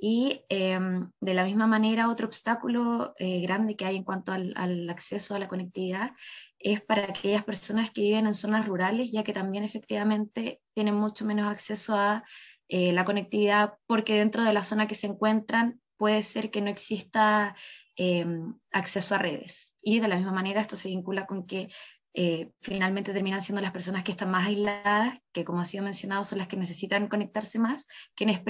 Y 0.03 0.47
em, 0.49 1.11
de 1.21 1.35
la 1.35 1.45
misma 1.45 1.67
manera, 1.67 2.09
otro 2.09 2.27
obstáculo 2.27 3.13
eh, 3.19 3.41
grande 3.43 3.77
que 3.77 3.85
hay 3.85 3.97
en 3.97 4.05
cuanto 4.05 4.33
al, 4.33 4.89
acceso 4.89 5.35
a 5.35 5.39
la 5.39 5.47
conectividad 5.47 6.13
es 6.59 6.81
para 6.81 7.05
aquellas 7.05 7.45
personas 7.45 7.91
que 7.91 8.01
viven 8.01 8.27
en 8.27 8.33
zonas 8.33 8.67
rurales, 8.67 9.13
ya 9.13 9.25
que 9.25 9.35
también 9.35 9.63
efectivamente 9.63 10.63
tienen 10.75 10.95
mucho 10.95 11.27
menos 11.27 11.51
acceso 11.51 11.97
a 11.97 12.25
eh, 12.69 12.93
la 12.93 13.05
conectividad 13.05 13.75
porque 13.87 14.19
dentro 14.19 14.43
de 14.43 14.55
la 14.55 14.63
zona 14.63 14.89
que 14.89 14.95
se 14.95 15.07
encuentran 15.07 15.81
puede 15.99 16.23
ser 16.23 16.51
que 16.51 16.63
no 16.63 16.71
exista 16.71 17.55
em, 17.97 18.55
acceso 18.73 19.15
a 19.15 19.19
redes. 19.19 19.75
Y 19.83 20.01
de 20.01 20.09
la 20.09 20.17
misma 20.17 20.33
manera 20.33 20.63
esto 20.63 20.77
se 20.77 20.89
vincula 20.89 21.27
con 21.27 21.47
que 21.47 21.69
eh, 22.13 22.51
finalmente 22.61 23.13
terminan 23.13 23.43
siendo 23.43 23.63
las 23.63 23.71
personas 23.71 24.03
que 24.03 24.11
están 24.11 24.31
más 24.31 24.49
aisladas, 24.49 25.19
que 25.33 25.45
como 25.45 25.61
ha 25.61 25.65
sido 25.65 25.85
mencionado 25.85 26.25
son 26.25 26.39
las 26.39 26.49
que 26.49 26.57
necesitan 26.57 27.09
conectarse 27.09 27.59
más, 27.59 27.87
quienes, 28.17 28.43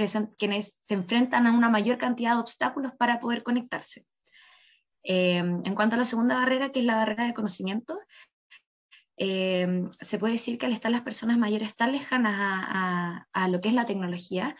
se 0.85 0.95
enfrentan 0.95 1.47
a 1.47 1.53
una 1.53 1.69
mayor 1.69 1.99
cantidad 1.99 2.35
de 2.35 2.41
obstáculos 2.41 2.93
para 2.99 3.21
poder 3.21 3.43
conectarse. 3.43 4.07
Eh, 5.03 5.39
en 5.39 5.75
cuanto 5.75 5.97
a 5.97 5.99
la 5.99 6.05
segunda 6.05 6.37
barrera, 6.37 6.73
que 6.73 6.81
es 6.81 6.87
la 6.87 6.97
barrera 6.97 7.27
de 7.27 7.35
conocimiento, 7.35 7.99
eh, 9.19 9.85
se 10.01 10.19
puede 10.19 10.35
decir 10.35 10.57
que 10.57 10.65
al 10.65 10.73
estar 10.73 10.91
las 10.91 11.03
personas 11.03 11.37
mayores 11.37 11.77
tan 11.77 11.93
lejanas 11.93 13.27
a 13.33 13.49
lo 13.49 13.61
que 13.61 13.69
es 13.69 13.75
la 13.75 13.85
tecnología, 13.85 14.57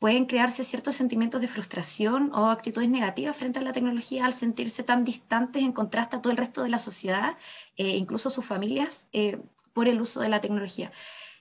pueden 0.00 0.24
crearse 0.24 0.64
ciertos 0.64 0.96
sentimientos 0.96 1.42
de 1.42 1.46
frustración 1.46 2.32
o 2.34 2.46
actitudes 2.46 2.88
negativas 2.88 3.36
frente 3.36 3.58
a 3.58 3.62
la 3.62 3.72
tecnología 3.72 4.24
al 4.24 4.32
sentirse 4.32 4.82
tan 4.82 5.04
distantes 5.04 5.62
en 5.62 5.72
contraste 5.72 6.16
a 6.16 6.22
todo 6.22 6.32
el 6.32 6.38
resto 6.38 6.62
de 6.62 6.70
la 6.70 6.78
sociedad, 6.78 7.36
eh, 7.76 7.96
incluso 7.96 8.30
sus 8.30 8.44
familias, 8.44 9.08
eh, 9.12 9.38
por 9.74 9.88
el 9.88 10.00
uso 10.00 10.20
de 10.20 10.30
la 10.30 10.40
tecnología. 10.40 10.90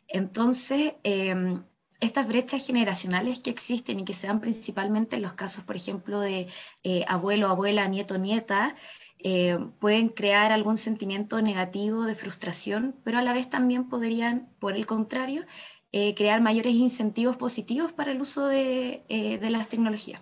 Entonces, 0.09 0.93
em, 1.03 1.63
estas 2.01 2.27
brechas 2.27 2.65
generacionales 2.65 3.39
que 3.39 3.49
existen 3.49 4.01
y 4.01 4.05
que 4.05 4.13
se 4.13 4.27
dan 4.27 4.41
principalmente 4.41 5.15
en 5.15 5.21
los 5.21 5.33
casos, 5.33 5.63
por 5.63 5.77
ejemplo, 5.77 6.19
de 6.19 6.47
eh, 6.83 7.05
abuelo, 7.07 7.47
abuela, 7.47 7.87
nieto, 7.87 8.17
nieta, 8.17 8.75
pueden 9.79 10.07
crear 10.07 10.53
algún 10.53 10.77
sentimiento 10.77 11.41
negativo 11.41 12.05
de 12.05 12.15
frustración, 12.15 12.95
pero 13.03 13.17
a 13.17 13.21
la 13.21 13.33
vez 13.33 13.49
también 13.49 13.89
podrían, 13.89 14.47
por 14.59 14.77
el 14.77 14.85
contrario, 14.85 15.43
eh, 15.91 16.13
crear 16.13 16.39
mayores 16.39 16.75
incentivos 16.75 17.35
positivos 17.35 17.93
para 17.93 18.11
el 18.11 18.21
uso 18.21 18.47
de, 18.47 19.03
eh, 19.09 19.39
de 19.39 19.49
las 19.49 19.69
tecnologías. 19.69 20.21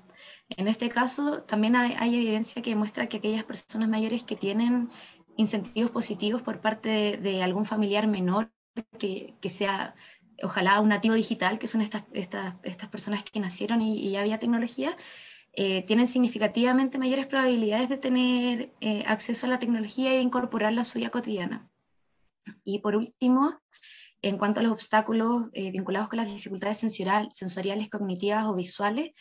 En 0.49 0.69
este 0.69 0.87
caso, 0.87 1.43
también 1.43 1.75
hay, 1.75 2.15
evidencia 2.15 2.61
que 2.61 2.69
demuestra 2.69 3.07
que 3.09 3.17
aquellas 3.17 3.43
personas 3.43 3.89
mayores 3.89 4.23
que 4.23 4.37
tienen 4.37 4.89
incentivos 5.35 5.91
positivos 5.91 6.41
por 6.41 6.61
parte 6.61 7.17
de, 7.17 7.43
algún 7.43 7.65
familiar 7.65 8.07
menor 8.07 8.49
que, 8.97 9.33
que, 9.41 9.49
sea, 9.49 9.93
ojalá, 10.41 10.79
un 10.79 10.87
nativo 10.87 11.15
digital, 11.15 11.59
que 11.59 11.67
son 11.67 11.81
estas, 11.81 12.03
estas, 12.13 12.55
estas 12.63 12.87
personas 12.87 13.25
que 13.25 13.39
nacieron 13.41 13.81
y, 13.81 14.09
ya 14.09 14.21
había 14.21 14.39
tecnología, 14.39 14.95
eh, 15.51 15.83
tienen 15.85 16.07
significativamente 16.07 16.97
mayores 16.97 17.27
probabilidades 17.27 17.89
de 17.89 17.97
tener 17.97 18.73
acceso 19.05 19.47
a 19.47 19.49
la 19.49 19.59
tecnología 19.59 20.13
e 20.13 20.21
incorporarla 20.21 20.81
a 20.81 20.85
su 20.85 20.97
vida 20.97 21.09
cotidiana. 21.09 21.69
Y 22.63 22.79
por 22.79 22.95
último, 22.95 23.59
en 24.27 24.37
cuanto 24.37 24.59
a 24.59 24.63
los 24.63 24.73
obstáculos 24.73 25.45
eh, 25.53 25.71
vinculados 25.71 26.09
con 26.09 26.17
las 26.17 26.27
dificultades 26.27 26.77
sensoriales, 26.77 27.89
cognitivas 27.89 28.45
o 28.45 28.55
visuales, 28.55 29.11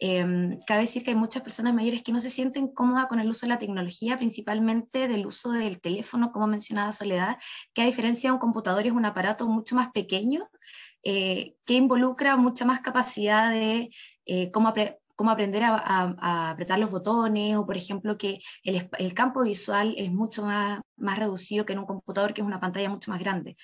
em, 0.00 0.58
cabe 0.66 0.82
decir 0.82 1.02
que 1.02 1.10
hay 1.10 1.16
muchas 1.16 1.42
personas 1.42 1.74
mayores 1.74 2.02
que 2.02 2.12
no 2.12 2.20
se 2.20 2.30
sienten 2.30 2.68
cómodas 2.68 3.06
con 3.06 3.20
el 3.20 3.28
uso 3.28 3.46
de 3.46 3.50
la 3.50 3.58
tecnología, 3.58 4.16
principalmente 4.16 5.08
del 5.08 5.26
uso 5.26 5.50
del 5.52 5.80
teléfono, 5.80 6.30
como 6.32 6.46
mencionaba 6.46 6.92
Soledad, 6.92 7.36
que 7.74 7.82
a 7.82 7.86
diferencia 7.86 8.30
de 8.30 8.34
un 8.34 8.40
computador 8.40 8.86
es 8.86 8.92
un 8.92 9.04
aparato 9.04 9.48
mucho 9.48 9.74
más 9.74 9.90
pequeño, 9.92 10.48
eh, 11.04 11.54
que 11.64 11.74
involucra 11.74 12.36
mucha 12.36 12.64
más 12.64 12.80
capacidad 12.80 13.50
de 13.50 13.90
eh, 14.26 14.50
cómo, 14.52 14.68
aprender 14.68 15.62
a, 15.64 16.50
apretar 16.50 16.78
los 16.78 16.90
botones, 16.90 17.56
o 17.56 17.66
por 17.66 17.76
ejemplo 17.76 18.16
que 18.18 18.40
el, 18.62 19.14
campo 19.14 19.42
visual 19.42 19.94
es 19.96 20.12
mucho 20.12 20.44
más 20.44 21.18
reducido 21.18 21.64
que 21.64 21.72
en 21.72 21.80
un 21.80 21.86
computador, 21.86 22.34
que 22.34 22.40
es 22.40 22.46
una 22.46 22.60
pantalla 22.60 22.90
mucho 22.90 23.10
más 23.10 23.20
grande. 23.20 23.56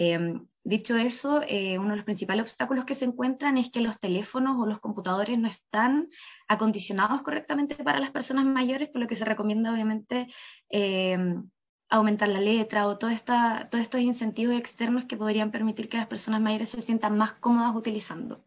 Em, 0.00 0.46
dicho 0.62 0.96
eso, 0.96 1.42
eh, 1.48 1.76
uno 1.76 1.90
de 1.90 1.96
los 1.96 2.04
principales 2.04 2.42
obstáculos 2.42 2.84
que 2.84 2.94
se 2.94 3.04
encuentran 3.04 3.58
es 3.58 3.68
que 3.68 3.80
los 3.80 3.98
teléfonos 3.98 4.56
o 4.56 4.64
los 4.64 4.78
computadores 4.78 5.36
no 5.40 5.48
están 5.48 6.08
acondicionados 6.46 7.22
correctamente 7.22 7.74
para 7.74 7.98
las 7.98 8.12
personas 8.12 8.44
mayores, 8.44 8.90
por 8.90 9.00
lo 9.00 9.08
que 9.08 9.16
se 9.16 9.24
recomienda 9.24 9.72
obviamente 9.72 10.28
em, 10.70 11.50
aumentar 11.88 12.28
la 12.28 12.40
letra 12.40 12.86
o 12.86 12.96
todos 12.96 13.12
estos 13.12 14.00
incentivos 14.00 14.56
externos 14.56 15.06
que 15.06 15.16
podrían 15.16 15.50
permitir 15.50 15.88
que 15.88 15.96
las 15.96 16.06
personas 16.06 16.40
mayores 16.40 16.68
se 16.68 16.80
sientan 16.80 17.18
más 17.18 17.32
cómodas 17.32 17.74
utilizando. 17.74 18.44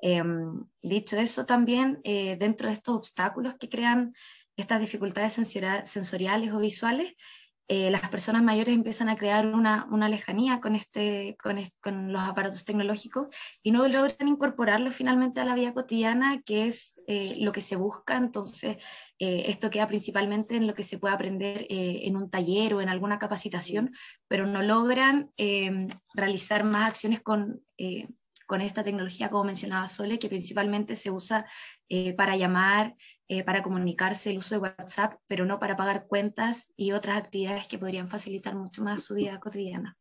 Em, 0.00 0.62
dicho 0.82 1.16
eso, 1.16 1.46
también 1.46 2.00
eh, 2.04 2.36
dentro 2.38 2.68
de 2.68 2.74
estos 2.74 2.94
obstáculos 2.94 3.54
que 3.58 3.70
crean 3.70 4.12
estas 4.58 4.78
dificultades 4.78 5.32
sensoriales 5.32 6.52
o 6.52 6.58
visuales, 6.58 7.14
eh, 7.68 7.90
las 7.90 8.08
personas 8.10 8.44
mayores 8.44 8.74
empiezan 8.74 9.08
a 9.08 9.16
crear 9.16 9.46
una, 9.46 9.88
una 9.90 10.08
lejanía 10.08 10.60
con, 10.60 10.76
este, 10.76 11.36
con, 11.42 11.60
con, 11.82 12.12
los 12.12 12.22
aparatos 12.22 12.64
tecnológicos 12.64 13.26
y 13.62 13.72
no 13.72 13.88
logran 13.88 14.28
incorporarlo 14.28 14.92
finalmente 14.92 15.40
a 15.40 15.44
la 15.44 15.56
vida 15.56 15.74
cotidiana, 15.74 16.42
que 16.42 16.66
es 16.66 17.00
eh, 17.08 17.36
lo 17.40 17.50
que 17.50 17.60
se 17.60 17.74
busca. 17.74 18.16
Entonces, 18.16 18.76
eh, 19.18 19.44
esto 19.48 19.68
queda 19.70 19.88
principalmente 19.88 20.54
en 20.56 20.68
lo 20.68 20.74
que 20.74 20.84
se 20.84 20.98
puede 20.98 21.14
aprender 21.14 21.66
en 21.68 22.16
un 22.16 22.30
taller 22.30 22.74
o 22.74 22.80
en 22.80 22.88
alguna 22.88 23.18
capacitación, 23.18 23.92
pero 24.28 24.46
no 24.46 24.62
logran 24.62 25.30
realizar 26.14 26.64
más 26.64 26.88
acciones 26.88 27.20
con 27.20 27.62
con 28.46 28.60
esta 28.60 28.82
tecnología, 28.82 29.28
como 29.28 29.44
mencionaba 29.44 29.88
Sole, 29.88 30.18
que 30.18 30.28
principalmente 30.28 30.96
se 30.96 31.10
usa 31.10 31.46
eh, 31.88 32.14
para 32.14 32.36
llamar, 32.36 32.94
eh, 33.28 33.44
para 33.44 33.62
comunicarse, 33.62 34.30
el 34.30 34.38
uso 34.38 34.54
de 34.54 34.60
WhatsApp, 34.60 35.14
pero 35.26 35.44
no 35.44 35.58
para 35.58 35.76
pagar 35.76 36.06
cuentas 36.06 36.72
y 36.76 36.92
otras 36.92 37.18
actividades 37.18 37.66
que 37.66 37.78
podrían 37.78 38.08
facilitar 38.08 38.54
mucho 38.54 38.82
más 38.82 39.04
su 39.04 39.14
vida 39.14 39.38
cotidiana. 39.40 39.96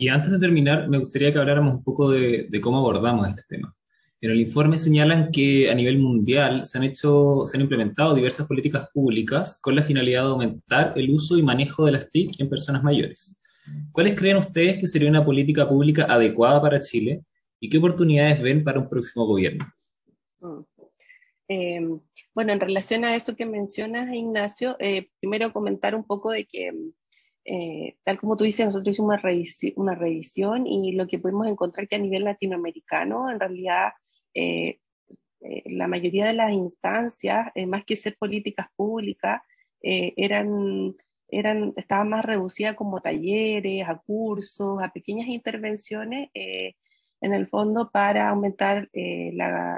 Y 0.00 0.08
antes 0.08 0.30
de 0.30 0.38
terminar, 0.38 0.88
me 0.88 0.98
gustaría 0.98 1.32
que 1.32 1.38
habláramos 1.38 1.74
un 1.74 1.82
poco 1.82 2.10
de, 2.10 2.48
cómo 2.62 2.78
abordamos 2.78 3.26
este 3.28 3.42
tema. 3.48 3.74
En 4.20 4.30
el 4.30 4.40
informe 4.40 4.78
señalan 4.78 5.30
que 5.30 5.70
a 5.70 5.74
nivel 5.74 5.98
mundial 5.98 6.66
se 6.66 6.78
han, 6.78 6.84
hecho, 6.84 7.42
se 7.46 7.56
han 7.56 7.62
implementado 7.62 8.14
diversas 8.14 8.46
políticas 8.46 8.88
públicas 8.92 9.58
con 9.60 9.74
la 9.74 9.82
finalidad 9.82 10.22
de 10.22 10.28
aumentar 10.28 10.92
el 10.96 11.10
uso 11.10 11.36
y 11.36 11.42
manejo 11.42 11.84
de 11.84 11.92
las 11.92 12.10
TIC 12.10 12.40
en 12.40 12.48
personas 12.48 12.82
mayores. 12.82 13.40
¿Cuáles 13.92 14.14
creen 14.14 14.36
ustedes 14.36 14.78
que 14.78 14.86
sería 14.86 15.08
una 15.08 15.24
política 15.24 15.68
pública 15.68 16.04
adecuada 16.04 16.60
para 16.60 16.80
Chile 16.80 17.22
y 17.60 17.68
qué 17.68 17.78
oportunidades 17.78 18.40
ven 18.40 18.62
para 18.62 18.78
un 18.78 18.88
próximo 18.88 19.26
gobierno? 19.26 19.66
Mm. 20.40 20.60
Em, 21.48 22.00
bueno, 22.34 22.52
en 22.52 22.60
relación 22.60 23.04
a 23.04 23.16
eso 23.16 23.34
que 23.34 23.46
mencionas, 23.46 24.14
Ignacio, 24.14 24.76
eh, 24.78 25.08
primero 25.18 25.52
comentar 25.52 25.94
un 25.94 26.04
poco 26.04 26.30
de 26.30 26.44
que, 26.44 26.72
eh, 27.46 27.96
tal 28.04 28.20
como 28.20 28.36
tú 28.36 28.44
dices, 28.44 28.66
nosotros 28.66 28.92
hicimos 28.92 29.08
una 29.08 29.16
revisión, 29.16 29.72
una 29.76 29.94
revisión 29.94 30.66
y 30.66 30.92
lo 30.92 31.06
que 31.06 31.18
pudimos 31.18 31.48
encontrar 31.48 31.88
que 31.88 31.96
a 31.96 32.00
nivel 32.00 32.24
latinoamericano, 32.24 33.30
en 33.30 33.40
realidad, 33.40 33.92
eh, 34.34 34.78
la 35.64 35.88
mayoría 35.88 36.26
de 36.26 36.34
las 36.34 36.52
instancias, 36.52 37.50
más 37.66 37.84
que 37.84 37.96
ser 37.96 38.16
políticas 38.18 38.66
públicas, 38.76 39.40
eran 39.80 40.96
eran, 41.28 41.74
estaba 41.76 42.04
más 42.04 42.24
reducida 42.24 42.74
como 42.74 43.00
talleres, 43.00 43.86
a 43.86 43.98
cursos, 43.98 44.82
a 44.82 44.92
pequeñas 44.92 45.28
intervenciones, 45.28 46.30
eh, 46.34 46.74
en 47.20 47.34
el 47.34 47.48
fondo 47.48 47.90
para 47.90 48.28
aumentar 48.28 48.88
eh, 48.92 49.36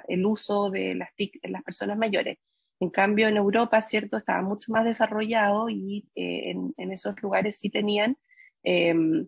el 0.09 0.27
uso 0.27 0.71
de 0.71 0.95
las 0.95 1.15
TIC 1.15 1.39
en 1.43 1.53
las 1.53 1.63
personas 1.63 1.97
mayores. 1.97 2.39
En 2.81 2.91
cambio, 2.91 3.29
en 3.29 3.37
Europa, 3.37 3.81
¿cierto? 3.83 4.17
Estaba 4.17 4.43
mucho 4.43 4.73
más 4.73 4.85
desarrollado 4.85 5.69
y 5.69 6.09
eh, 6.15 6.55
en, 6.77 6.93
esos 6.93 7.21
lugares 7.23 7.59
sí 7.59 7.71
tenían 7.71 8.17
em, 8.63 9.27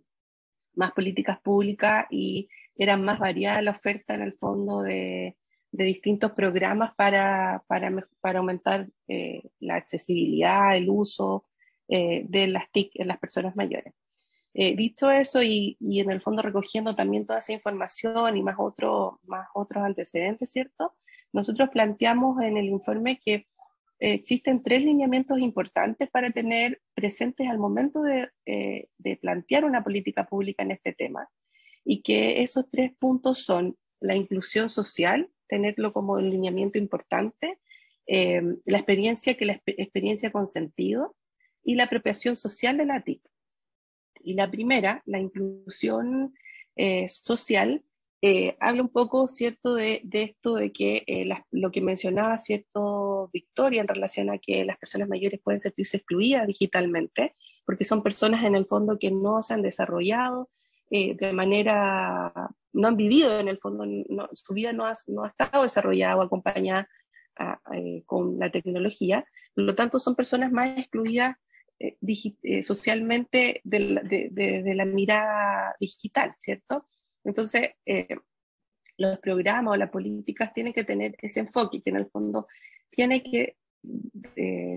más 0.75 0.93
políticas 0.93 1.41
públicas 1.41 2.07
y 2.11 2.49
era 2.76 2.97
más 2.97 3.19
variada 3.19 3.62
la 3.62 3.73
oferta 3.73 4.14
en 4.14 4.23
el 4.23 4.35
fondo 4.35 4.83
de, 4.83 5.37
de 5.71 5.85
distintos 5.85 6.33
programas 6.33 6.95
para, 6.95 7.62
para, 7.67 7.91
para 8.21 8.38
aumentar 8.38 8.88
la 9.59 9.76
accesibilidad, 9.76 10.76
el 10.76 10.88
uso, 10.88 11.47
eh, 11.94 12.25
de 12.26 12.46
las 12.46 12.70
TIC 12.72 12.92
en 12.94 13.08
las 13.08 13.18
personas 13.18 13.54
mayores. 13.54 13.92
Eh, 14.54 14.75
dicho 14.76 15.11
eso 15.11 15.42
y, 15.42 15.76
y, 15.80 16.00
en 16.00 16.11
el 16.11 16.20
fondo 16.20 16.42
recogiendo 16.42 16.94
también 16.94 17.25
toda 17.25 17.38
esa 17.38 17.52
información 17.52 18.37
y 18.37 18.42
más, 18.42 18.56
otro, 18.58 19.20
más 19.25 19.49
otros 19.54 19.84
antecedentes, 19.84 20.50
¿cierto? 20.50 20.94
Nosotros 21.32 21.70
planteamos 21.70 22.40
en 22.42 22.56
el 22.56 22.66
informe 22.66 23.20
que 23.25 23.46
existen 23.99 24.62
tres 24.62 24.82
lineamientos 24.82 25.38
importantes 25.38 26.11
para 26.11 26.30
tener 26.30 26.80
presentes 26.92 27.49
al 27.49 27.58
momento 27.58 28.02
de, 28.02 28.30
de 28.44 29.16
plantear 29.16 29.64
una 29.64 29.84
política 29.84 30.26
pública 30.26 30.64
en 30.64 30.72
este 30.72 30.92
tema 30.92 31.28
y 31.84 32.02
que 32.02 32.42
esos 32.42 32.68
tres 32.70 32.92
puntos 32.99 33.44
son 33.44 33.76
la 34.00 34.16
inclusión 34.16 34.70
social, 34.70 35.30
tenerlo 35.46 35.92
como 35.92 36.14
un 36.14 36.30
lineamiento 36.30 36.78
importante, 36.78 37.58
eh, 38.06 38.42
la 38.64 38.78
experiencia 38.78 39.34
que 39.34 39.44
la 39.44 39.61
experiencia 39.64 40.32
con 40.32 40.46
sentido 40.46 41.14
y 41.64 41.75
la 41.75 41.85
apropiación 41.85 42.37
social 42.37 42.76
de 42.76 42.87
la 42.87 43.02
TIC. 43.02 43.23
Y 44.25 44.35
la 44.35 44.50
primera, 44.50 45.02
la 45.07 45.19
inclusión 45.19 46.35
eh, 46.76 47.09
social, 47.09 47.83
eh, 48.21 48.57
habla 48.61 48.83
un 48.83 48.88
poco, 48.88 49.26
¿cierto?, 49.26 49.75
de, 49.75 50.00
de 50.04 50.23
esto 50.23 50.54
de 50.54 50.73
que 50.73 51.04
lo 51.50 51.73
que 51.73 51.81
mencionaba, 51.81 52.38
¿cierto?, 52.38 53.31
Victoria, 53.33 53.81
en 53.81 53.88
relación 53.88 54.31
a 54.31 54.38
que 54.38 54.64
las 54.64 54.78
personas 54.78 55.09
mayores 55.09 55.40
pueden 55.42 55.61
sentirse 55.61 55.97
excluidas 55.97 56.47
digitalmente, 56.47 57.35
porque 57.64 57.85
son 57.85 58.02
personas 58.02 58.45
en 58.45 58.54
el 58.54 58.66
fondo 58.66 58.99
que 58.99 59.11
no 59.11 59.42
se 59.42 59.54
han 59.54 59.62
desarrollado, 59.62 60.50
eh, 60.95 61.16
de 61.16 61.33
manera, 61.33 62.33
no 62.75 62.88
han 62.88 62.97
vivido 62.99 63.40
en 63.40 63.49
el 63.49 63.57
fondo, 63.59 63.85
su 64.35 64.52
vida 64.52 64.75
no 64.75 64.85
ha, 64.85 64.95
no 65.07 65.25
ha, 65.25 65.28
estado 65.28 65.62
desarrollada 65.62 66.16
o 66.16 66.23
acompañada 66.23 66.87
eh, 67.75 68.02
con 68.04 68.38
la 68.38 68.50
tecnología, 68.50 69.25
por 69.54 69.64
lo 69.64 69.75
tanto 69.75 69.99
son 69.99 70.14
personas 70.14 70.52
más 70.52 70.78
excluidas 70.78 71.37
eh, 71.82 72.62
socialmente 72.62 73.60
de 73.64 74.74
la, 74.74 74.84
mirada 74.84 75.74
digital, 75.80 76.34
¿cierto? 76.38 76.86
Entonces, 77.24 77.70
los 78.96 79.18
programas 79.18 79.74
o 79.74 79.76
las 79.76 79.90
políticas 79.90 80.52
tienen 80.52 80.72
que 80.72 80.84
tener 80.84 81.16
ese 81.20 81.40
enfoque, 81.40 81.82
que 81.82 81.90
en 81.90 81.96
el 81.96 82.06
fondo 82.06 82.46
tiene 82.90 83.22
que 83.22 83.56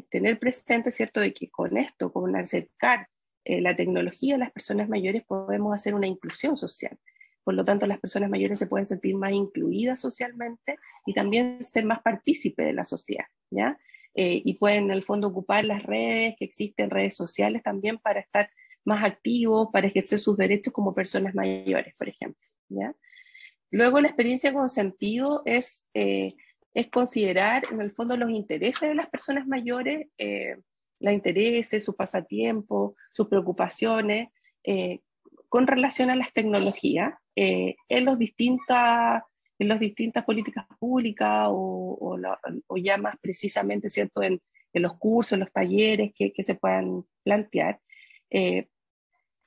tener 0.10 0.40
presente, 0.40 0.92
¿cierto?, 0.92 1.20
de 1.20 1.34
que 1.34 1.50
con 1.50 1.78
esto, 1.78 2.12
con 2.12 2.36
acercar 2.36 3.08
eh, 3.46 3.62
la 3.62 3.76
tecnología, 3.76 4.40
las 4.40 4.52
personas 4.52 4.90
mayores 4.90 5.24
podemos 5.24 5.76
hacer 5.76 5.94
una 5.94 6.08
inclusión 6.08 6.58
social. 6.58 6.98
Por 7.44 7.54
lo 7.54 7.64
tanto, 7.64 7.86
las 7.86 8.00
personas 8.00 8.28
mayores 8.28 8.58
se 8.58 8.66
pueden 8.66 8.88
sentir 8.88 9.16
más 9.16 9.34
incluidas 9.34 10.00
socialmente 10.00 10.80
y 11.06 11.14
también 11.14 11.64
ser 11.64 11.86
más 11.86 12.02
partícipes 12.02 12.66
de 12.66 12.74
la 12.74 12.86
sociedad, 12.86 13.26
¿ya? 13.52 13.78
Eh, 14.16 14.42
y 14.44 14.54
pueden 14.54 14.86
en 14.86 14.92
el 14.92 15.04
fondo 15.04 15.28
ocupar 15.28 15.66
las 15.66 15.84
redes, 15.84 16.36
que 16.38 16.46
existen 16.46 16.90
redes 16.90 17.16
sociales 17.16 17.62
también 17.64 17.98
para 17.98 18.22
estar 18.22 18.50
más 18.86 19.04
activos, 19.04 19.70
para 19.74 19.88
ejercer 19.88 20.20
sus 20.20 20.38
derechos 20.38 20.72
como 20.72 20.96
personas 20.96 21.36
mayores, 21.36 21.94
por 21.96 22.08
ejemplo, 22.08 22.48
¿ya? 22.70 22.96
Luego, 23.72 24.00
la 24.00 24.08
experiencia 24.08 24.54
con 24.54 24.70
sentido 24.70 25.42
es, 25.46 25.86
eh, 25.94 26.36
es 26.74 26.90
considerar 26.90 27.66
en 27.72 27.82
el 27.82 27.92
fondo 27.92 28.16
los 28.16 28.30
intereses 28.30 28.88
de 28.88 28.96
las 28.96 29.10
personas 29.10 29.48
mayores, 29.48 30.08
la 31.00 31.14
intereses, 31.14 31.84
su 31.84 31.96
pasatiempo, 31.96 32.96
sus 33.12 33.28
preocupaciones 33.28 34.30
eh, 34.64 35.02
con 35.50 35.68
relación 35.68 36.10
a 36.10 36.16
las 36.16 36.34
tecnologías 36.34 37.14
eh, 37.36 37.76
en, 37.88 38.06
los 38.06 38.18
distintas, 38.18 39.22
en 39.60 39.68
las 39.68 39.80
distintas 39.80 40.26
políticas 40.26 40.66
públicas 40.80 41.48
o, 41.50 42.18
o, 42.68 42.78
ya 42.78 42.98
más 42.98 43.16
precisamente 43.22 43.90
¿cierto? 43.90 44.22
En, 44.22 44.42
en, 44.74 44.82
los 44.82 44.98
cursos, 44.98 45.34
en 45.34 45.42
los 45.42 45.52
talleres 45.52 46.12
que, 46.16 46.34
que 46.34 46.44
se 46.44 46.56
puedan 46.56 47.06
plantear. 47.24 47.80
Eh, 48.30 48.68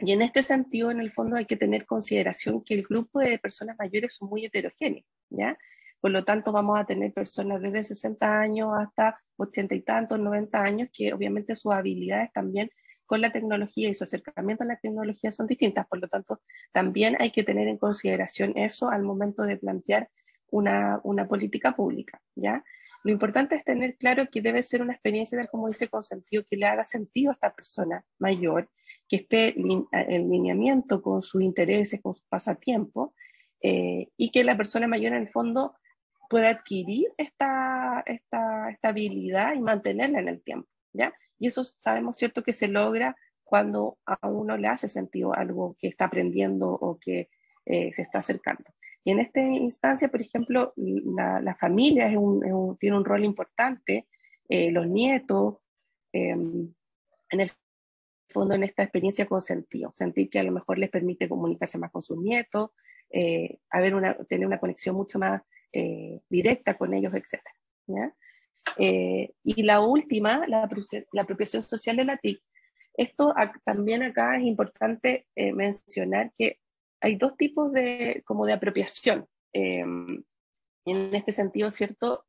y 0.01 0.13
en 0.13 0.23
este 0.23 0.43
sentido, 0.43 0.91
en 0.91 1.01
el 1.01 1.13
fondo, 1.13 1.37
hay 1.37 1.47
que 1.47 1.57
tener 1.57 1.85
consideración 1.85 2.63
que 2.63 2.75
el 2.75 2.85
grupo 2.85 3.19
de 3.19 3.39
personas 3.39 3.77
mayores 3.79 4.15
son 4.15 4.29
muy 4.29 4.45
heterogéneos, 4.45 5.05
¿ya? 5.29 5.59
Por 6.01 6.13
lo 6.13 6.25
tanto, 6.25 6.53
vamos 6.53 6.79
a 6.79 6.85
tener 6.85 7.13
personas 7.13 7.61
desde 7.61 7.83
60 7.83 8.41
años 8.41 8.71
hasta 8.79 9.21
80 9.37 9.75
y 9.75 9.81
tantos, 9.81 10.21
90 10.21 10.63
años, 10.63 10.89
que 10.93 11.13
obviamente 11.13 11.57
sus 11.57 11.73
habilidades 11.73 12.33
también 12.33 12.71
con 13.09 13.23
la 13.23 13.33
tecnología 13.33 13.89
y 13.89 13.95
su 13.95 14.05
acercamiento 14.05 14.65
a 14.65 14.67
la 14.67 14.77
tecnología 14.77 15.31
son 15.33 15.47
distintas. 15.47 15.87
Por 15.89 15.99
lo 15.99 16.09
tanto, 16.09 16.43
también 16.73 17.17
hay 17.19 17.31
que 17.31 17.43
tener 17.43 17.67
en 17.67 17.79
consideración 17.79 18.53
eso 18.57 18.91
al 18.91 19.03
momento 19.03 19.45
de 19.45 19.57
plantear 19.57 20.11
una, 20.51 21.01
una 21.05 21.27
política 21.27 21.75
pública, 21.75 22.21
¿ya? 22.37 22.63
Lo 23.05 23.13
importante 23.13 23.55
es 23.55 23.65
tener 23.65 23.97
claro 23.97 24.29
que 24.31 24.43
debe 24.43 24.63
ser 24.63 24.83
una 24.83 24.93
experiencia, 24.93 25.39
tal 25.39 25.49
como 25.49 25.69
dice, 25.69 25.89
con 25.89 26.03
sentido, 26.03 26.45
que 26.45 26.57
le 26.57 26.67
haga 26.67 26.85
sentido 26.85 27.31
a 27.31 27.35
esta 27.35 27.55
persona 27.55 28.05
mayor, 28.19 28.69
que 29.09 29.17
esté 29.17 29.55
en 29.59 30.31
lineamiento 30.31 31.01
con 31.01 31.23
sus 31.23 31.41
intereses, 31.41 32.03
con 32.03 32.15
su 32.15 32.25
pasatiempo, 32.29 33.15
eh, 33.63 34.09
y 34.19 34.31
que 34.31 34.45
la 34.45 34.57
persona 34.57 34.87
mayor 34.87 35.15
en 35.15 35.23
el 35.23 35.29
fondo 35.29 35.75
puede 36.29 36.49
adquirir 36.49 37.07
esta, 37.17 38.03
esta, 38.05 38.69
esta, 38.69 38.89
habilidad 38.89 39.55
y 39.55 39.61
mantenerla 39.61 40.21
en 40.21 40.29
el 40.29 40.43
tiempo, 40.43 40.69
¿ya? 40.93 41.15
Y 41.39 41.47
eso 41.47 41.65
sabemos, 41.65 42.17
¿cierto?, 42.17 42.43
que 42.43 42.53
se 42.53 42.69
logra 42.69 43.17
cuando 43.45 43.99
a 44.05 44.29
uno 44.29 44.57
le 44.57 44.69
hace 44.69 44.89
sentido 44.89 45.35
algo 45.35 45.77
que 45.79 45.89
está 45.89 46.07
aprendiendo 46.07 46.69
o 46.69 46.99
que 46.99 47.31
eh, 47.65 47.93
se 47.93 48.03
está 48.03 48.19
acercando. 48.19 48.65
Y 49.05 49.11
en 49.11 49.21
esta 49.21 49.41
instancia, 49.41 50.09
por 50.09 50.21
ejemplo, 50.21 50.75
la, 50.77 51.41
la 51.41 51.55
familia 51.55 52.09
es 52.09 52.17
un, 52.17 52.77
tiene 52.79 52.97
un 52.97 53.05
rol 53.05 53.25
importante, 53.25 54.07
eh, 54.49 54.71
los 54.71 54.87
nietos, 54.87 55.57
em, 56.13 56.73
en 57.31 57.41
el 57.41 57.51
fondo 58.29 58.55
en 58.55 58.63
esta 58.63 58.83
experiencia 58.83 59.27
con 59.27 59.43
sentido, 59.43 59.93
sentir 59.97 60.31
que 60.31 60.39
a 60.39 60.43
lo 60.43 60.53
mejor 60.53 60.79
les 60.79 60.91
permite 60.91 61.29
comunicarse 61.29 61.79
más 61.79 61.91
con 61.91 62.03
sus 62.03 62.19
nietos, 62.19 62.71
eh, 63.11 63.59
una, 63.95 64.15
tener 64.25 64.47
una 64.47 64.61
conexión 64.61 64.97
mucho 64.97 65.19
más 65.19 65.43
eh, 65.73 66.21
directa 66.29 66.75
con 66.75 66.95
ellos, 66.95 67.15
etc. 67.15 67.41
Eh, 68.79 69.33
y 69.43 69.63
la 69.63 69.81
última, 69.81 70.47
la, 70.47 70.69
la, 71.13 71.23
apropiación 71.23 71.63
social 71.63 71.97
de 71.97 72.05
la 72.05 72.17
TIC. 72.17 72.41
Esto 72.95 73.35
también 73.65 74.03
acá 74.03 74.37
es 74.37 74.45
importante 74.45 75.27
eh, 75.37 75.53
mencionar 75.53 76.33
que 76.37 76.59
hay 77.01 77.17
dos 77.17 77.37
tipos 77.37 77.73
de, 77.73 78.23
como 78.27 78.47
de 78.47 78.53
apropiación. 78.53 79.27
en 79.53 80.25
este 80.85 81.33
sentido, 81.33 81.71
¿cierto? 81.71 82.25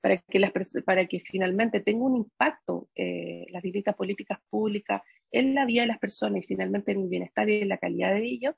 para, 0.00 0.18
que 0.18 0.38
las, 0.38 0.52
para 0.84 1.06
que 1.06 1.20
finalmente 1.20 1.80
tenga 1.80 2.04
un 2.04 2.16
impacto 2.16 2.88
las 2.94 3.62
distintas 3.62 3.94
políticas 3.94 4.38
públicas 4.50 5.02
en 5.30 5.54
la 5.54 5.64
vida 5.64 5.82
de 5.82 5.88
las 5.88 5.98
personas 5.98 6.42
y 6.42 6.46
finalmente 6.46 6.92
en 6.92 7.02
el 7.02 7.08
bienestar 7.08 7.48
y 7.48 7.62
en 7.62 7.68
la 7.68 7.78
calidad 7.78 8.12
de 8.14 8.24
ellos, 8.24 8.54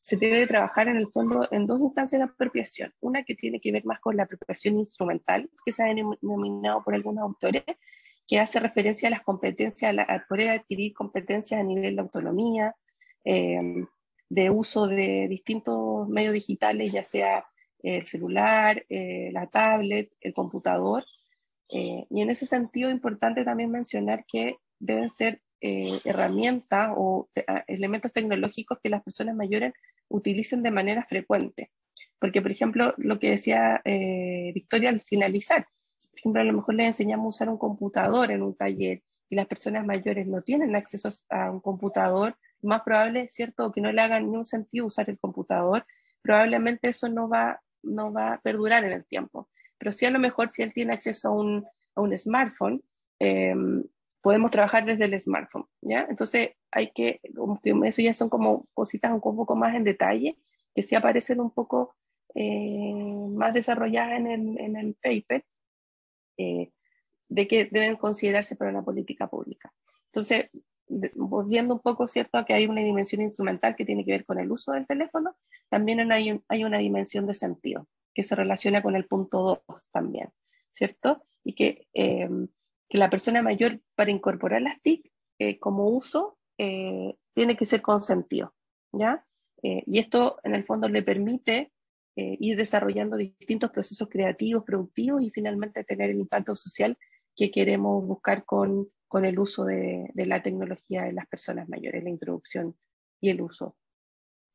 se 0.00 0.16
debe 0.16 0.46
trabajar 0.46 0.88
en 0.88 0.96
el 0.96 1.08
fondo 1.08 1.46
en 1.50 1.66
dos 1.66 1.80
instancias 1.80 2.20
de 2.20 2.24
apropiación. 2.24 2.92
Una 3.00 3.22
que 3.22 3.34
tiene 3.34 3.60
que 3.60 3.72
ver 3.72 3.84
más 3.84 4.00
con 4.00 4.16
la 4.16 4.24
apropiación 4.24 4.78
instrumental, 4.78 5.50
que 5.64 5.72
se 5.72 5.82
ha 5.82 5.86
denominado 5.86 6.82
por 6.82 6.94
algunos 6.94 7.22
autores, 7.22 7.64
que 8.26 8.40
hace 8.40 8.60
referencia 8.60 9.08
a 9.08 9.10
las 9.10 9.22
competencias, 9.22 9.96
a, 9.98 10.24
poder 10.28 10.50
adquirir 10.50 10.92
competencias 10.94 11.60
a 11.60 11.64
nivel 11.64 11.96
de 11.96 12.02
autonomía, 12.02 12.76
eh, 13.24 13.84
de 14.28 14.50
uso 14.50 14.86
de 14.86 15.26
distintos 15.28 16.08
medios 16.08 16.34
digitales, 16.34 16.92
ya 16.92 17.02
sea 17.02 17.46
el 17.82 18.04
celular, 18.06 18.84
eh, 18.88 19.30
la 19.32 19.46
tablet, 19.46 20.12
el 20.20 20.34
computador. 20.34 21.04
Eh, 21.70 22.06
y 22.10 22.22
en 22.22 22.30
ese 22.30 22.46
sentido, 22.46 22.90
importante 22.90 23.44
también 23.44 23.70
mencionar 23.70 24.24
que 24.26 24.56
deben 24.78 25.08
ser 25.08 25.40
eh, 25.60 26.00
herramientas 26.04 26.90
o 26.96 27.28
elementos 27.66 28.12
tecnológicos 28.12 28.78
que 28.82 28.88
las 28.88 29.02
personas 29.02 29.34
mayores 29.34 29.72
utilicen 30.08 30.62
de 30.62 30.70
manera 30.70 31.04
frecuente. 31.04 31.70
Porque, 32.18 32.42
por 32.42 32.50
ejemplo, 32.50 32.94
lo 32.96 33.18
que 33.18 33.30
decía 33.30 33.80
eh, 33.84 34.50
Victoria 34.54 34.88
al 34.88 35.00
finalizar, 35.00 35.66
por 36.10 36.18
ejemplo, 36.18 36.40
a 36.40 36.44
lo 36.44 36.52
mejor 36.52 36.74
les 36.74 36.86
enseñamos 36.86 37.26
a 37.26 37.28
usar 37.28 37.48
un 37.48 37.58
computador 37.58 38.30
en 38.30 38.42
un 38.42 38.56
taller 38.56 39.02
y 39.30 39.36
las 39.36 39.46
personas 39.46 39.84
mayores 39.84 40.26
no 40.26 40.42
tienen 40.42 40.74
acceso 40.74 41.10
a 41.28 41.50
un 41.50 41.60
computador, 41.60 42.36
más 42.62 42.82
probable, 42.82 43.28
¿cierto?, 43.30 43.70
que 43.70 43.80
no 43.80 43.92
le 43.92 44.00
hagan 44.00 44.30
ni 44.30 44.36
un 44.36 44.46
sentido 44.46 44.86
usar 44.86 45.08
el 45.10 45.18
computador, 45.18 45.86
probablemente 46.22 46.88
eso 46.88 47.08
no 47.08 47.28
va, 47.28 47.60
no 47.82 48.12
va 48.12 48.34
a 48.34 48.38
perdurar 48.38 48.84
en 48.84 48.92
el 48.92 49.04
tiempo. 49.04 49.48
Pero 49.78 49.92
sí 49.92 50.06
a 50.06 50.10
lo 50.10 50.18
mejor 50.18 50.50
si 50.50 50.62
él 50.62 50.72
tiene 50.72 50.94
acceso 50.94 51.28
a 51.28 51.32
un, 51.32 51.64
a 51.94 52.00
un 52.00 52.16
smartphone, 52.16 52.82
eh, 53.20 53.54
podemos 54.20 54.50
trabajar 54.50 54.84
desde 54.84 55.04
el 55.04 55.18
smartphone, 55.20 55.66
¿ya? 55.80 56.06
Entonces 56.08 56.50
hay 56.70 56.90
que, 56.90 57.20
eso 57.84 58.02
ya 58.02 58.14
son 58.14 58.28
como 58.28 58.66
cositas 58.74 59.12
un 59.12 59.20
poco 59.20 59.56
más 59.56 59.74
en 59.74 59.84
detalle, 59.84 60.36
que 60.74 60.82
sí 60.82 60.94
aparecen 60.94 61.40
un 61.40 61.50
poco 61.50 61.94
eh, 62.34 62.92
más 63.30 63.54
desarrolladas 63.54 64.18
en 64.18 64.26
el, 64.26 64.60
en 64.60 64.76
el 64.76 64.94
paper, 64.94 65.44
eh, 66.36 66.70
de 67.28 67.48
que 67.48 67.66
deben 67.66 67.96
considerarse 67.96 68.56
para 68.56 68.70
una 68.70 68.84
política 68.84 69.28
pública. 69.28 69.72
Entonces, 70.06 70.50
viendo 70.88 71.74
un 71.74 71.80
poco, 71.80 72.08
¿cierto?, 72.08 72.42
que 72.44 72.54
hay 72.54 72.66
una 72.66 72.80
dimensión 72.80 73.20
instrumental 73.20 73.76
que 73.76 73.84
tiene 73.84 74.04
que 74.04 74.12
ver 74.12 74.24
con 74.24 74.38
el 74.38 74.50
uso 74.50 74.72
del 74.72 74.86
teléfono, 74.86 75.36
también 75.68 76.10
hay, 76.10 76.40
hay 76.48 76.64
una 76.64 76.78
dimensión 76.78 77.26
de 77.26 77.34
sentido, 77.34 77.86
que 78.14 78.24
se 78.24 78.34
relaciona 78.34 78.82
con 78.82 78.96
el 78.96 79.06
punto 79.06 79.62
2 79.66 79.90
también, 79.92 80.30
¿cierto? 80.72 81.24
Y 81.44 81.54
que 81.54 81.86
eh, 81.92 82.28
que 82.88 82.98
la 82.98 83.10
persona 83.10 83.42
mayor 83.42 83.80
para 83.94 84.10
incorporar 84.10 84.62
las 84.62 84.80
TIC 84.80 85.10
eh, 85.38 85.58
como 85.58 85.88
uso 85.88 86.38
eh, 86.58 87.16
tiene 87.34 87.56
que 87.56 87.66
ser 87.66 87.82
consentido, 87.82 88.54
¿ya? 88.92 89.24
Eh, 89.62 89.82
y 89.86 89.98
esto 89.98 90.38
en 90.44 90.54
el 90.54 90.64
fondo 90.64 90.88
le 90.88 91.02
permite 91.02 91.72
ir 92.20 92.56
desarrollando 92.56 93.16
distintos 93.16 93.70
procesos 93.70 94.08
creativos, 94.08 94.64
productivos 94.64 95.22
y 95.22 95.30
finalmente 95.30 95.84
tener 95.84 96.10
el 96.10 96.18
impacto 96.18 96.56
social 96.56 96.98
que 97.36 97.52
queremos 97.52 98.04
buscar 98.04 98.44
con, 98.44 98.88
con 99.06 99.24
el 99.24 99.38
uso 99.38 99.64
de, 99.64 100.10
de, 100.14 100.26
la 100.26 100.42
tecnología 100.42 101.06
en 101.06 101.14
las 101.14 101.28
personas 101.28 101.68
mayores, 101.68 102.02
la 102.02 102.10
introducción 102.10 102.76
y 103.20 103.30
el 103.30 103.40
uso 103.40 103.76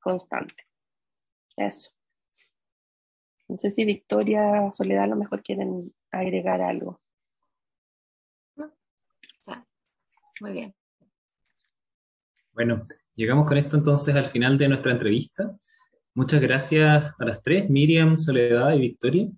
constante. 0.02 0.66
Eso. 1.56 1.92
No 3.48 3.58
sé 3.58 3.72
si 3.72 3.86
Victoria, 3.86 4.70
Soledad, 4.74 5.06
a 5.06 5.08
lo 5.08 5.16
mejor 5.16 5.42
quieren 5.42 5.94
agregar 6.12 6.62
algo. 6.62 7.00
Muy 10.44 10.52
bien. 10.52 10.76
Bueno, 12.52 12.82
llegamos 13.16 13.48
con 13.48 13.58
esto 13.58 13.78
entonces 13.78 14.14
al 14.14 14.26
final 14.26 14.58
de 14.58 14.68
nuestra 14.68 14.92
entrevista. 14.92 15.58
Muchas 16.16 16.42
gracias 16.42 17.14
a 17.18 17.26
las 17.26 17.42
tres, 17.42 17.70
Miriam, 17.70 18.18
Soledad 18.18 18.74
y 18.74 18.82
Victoria, 18.82 19.30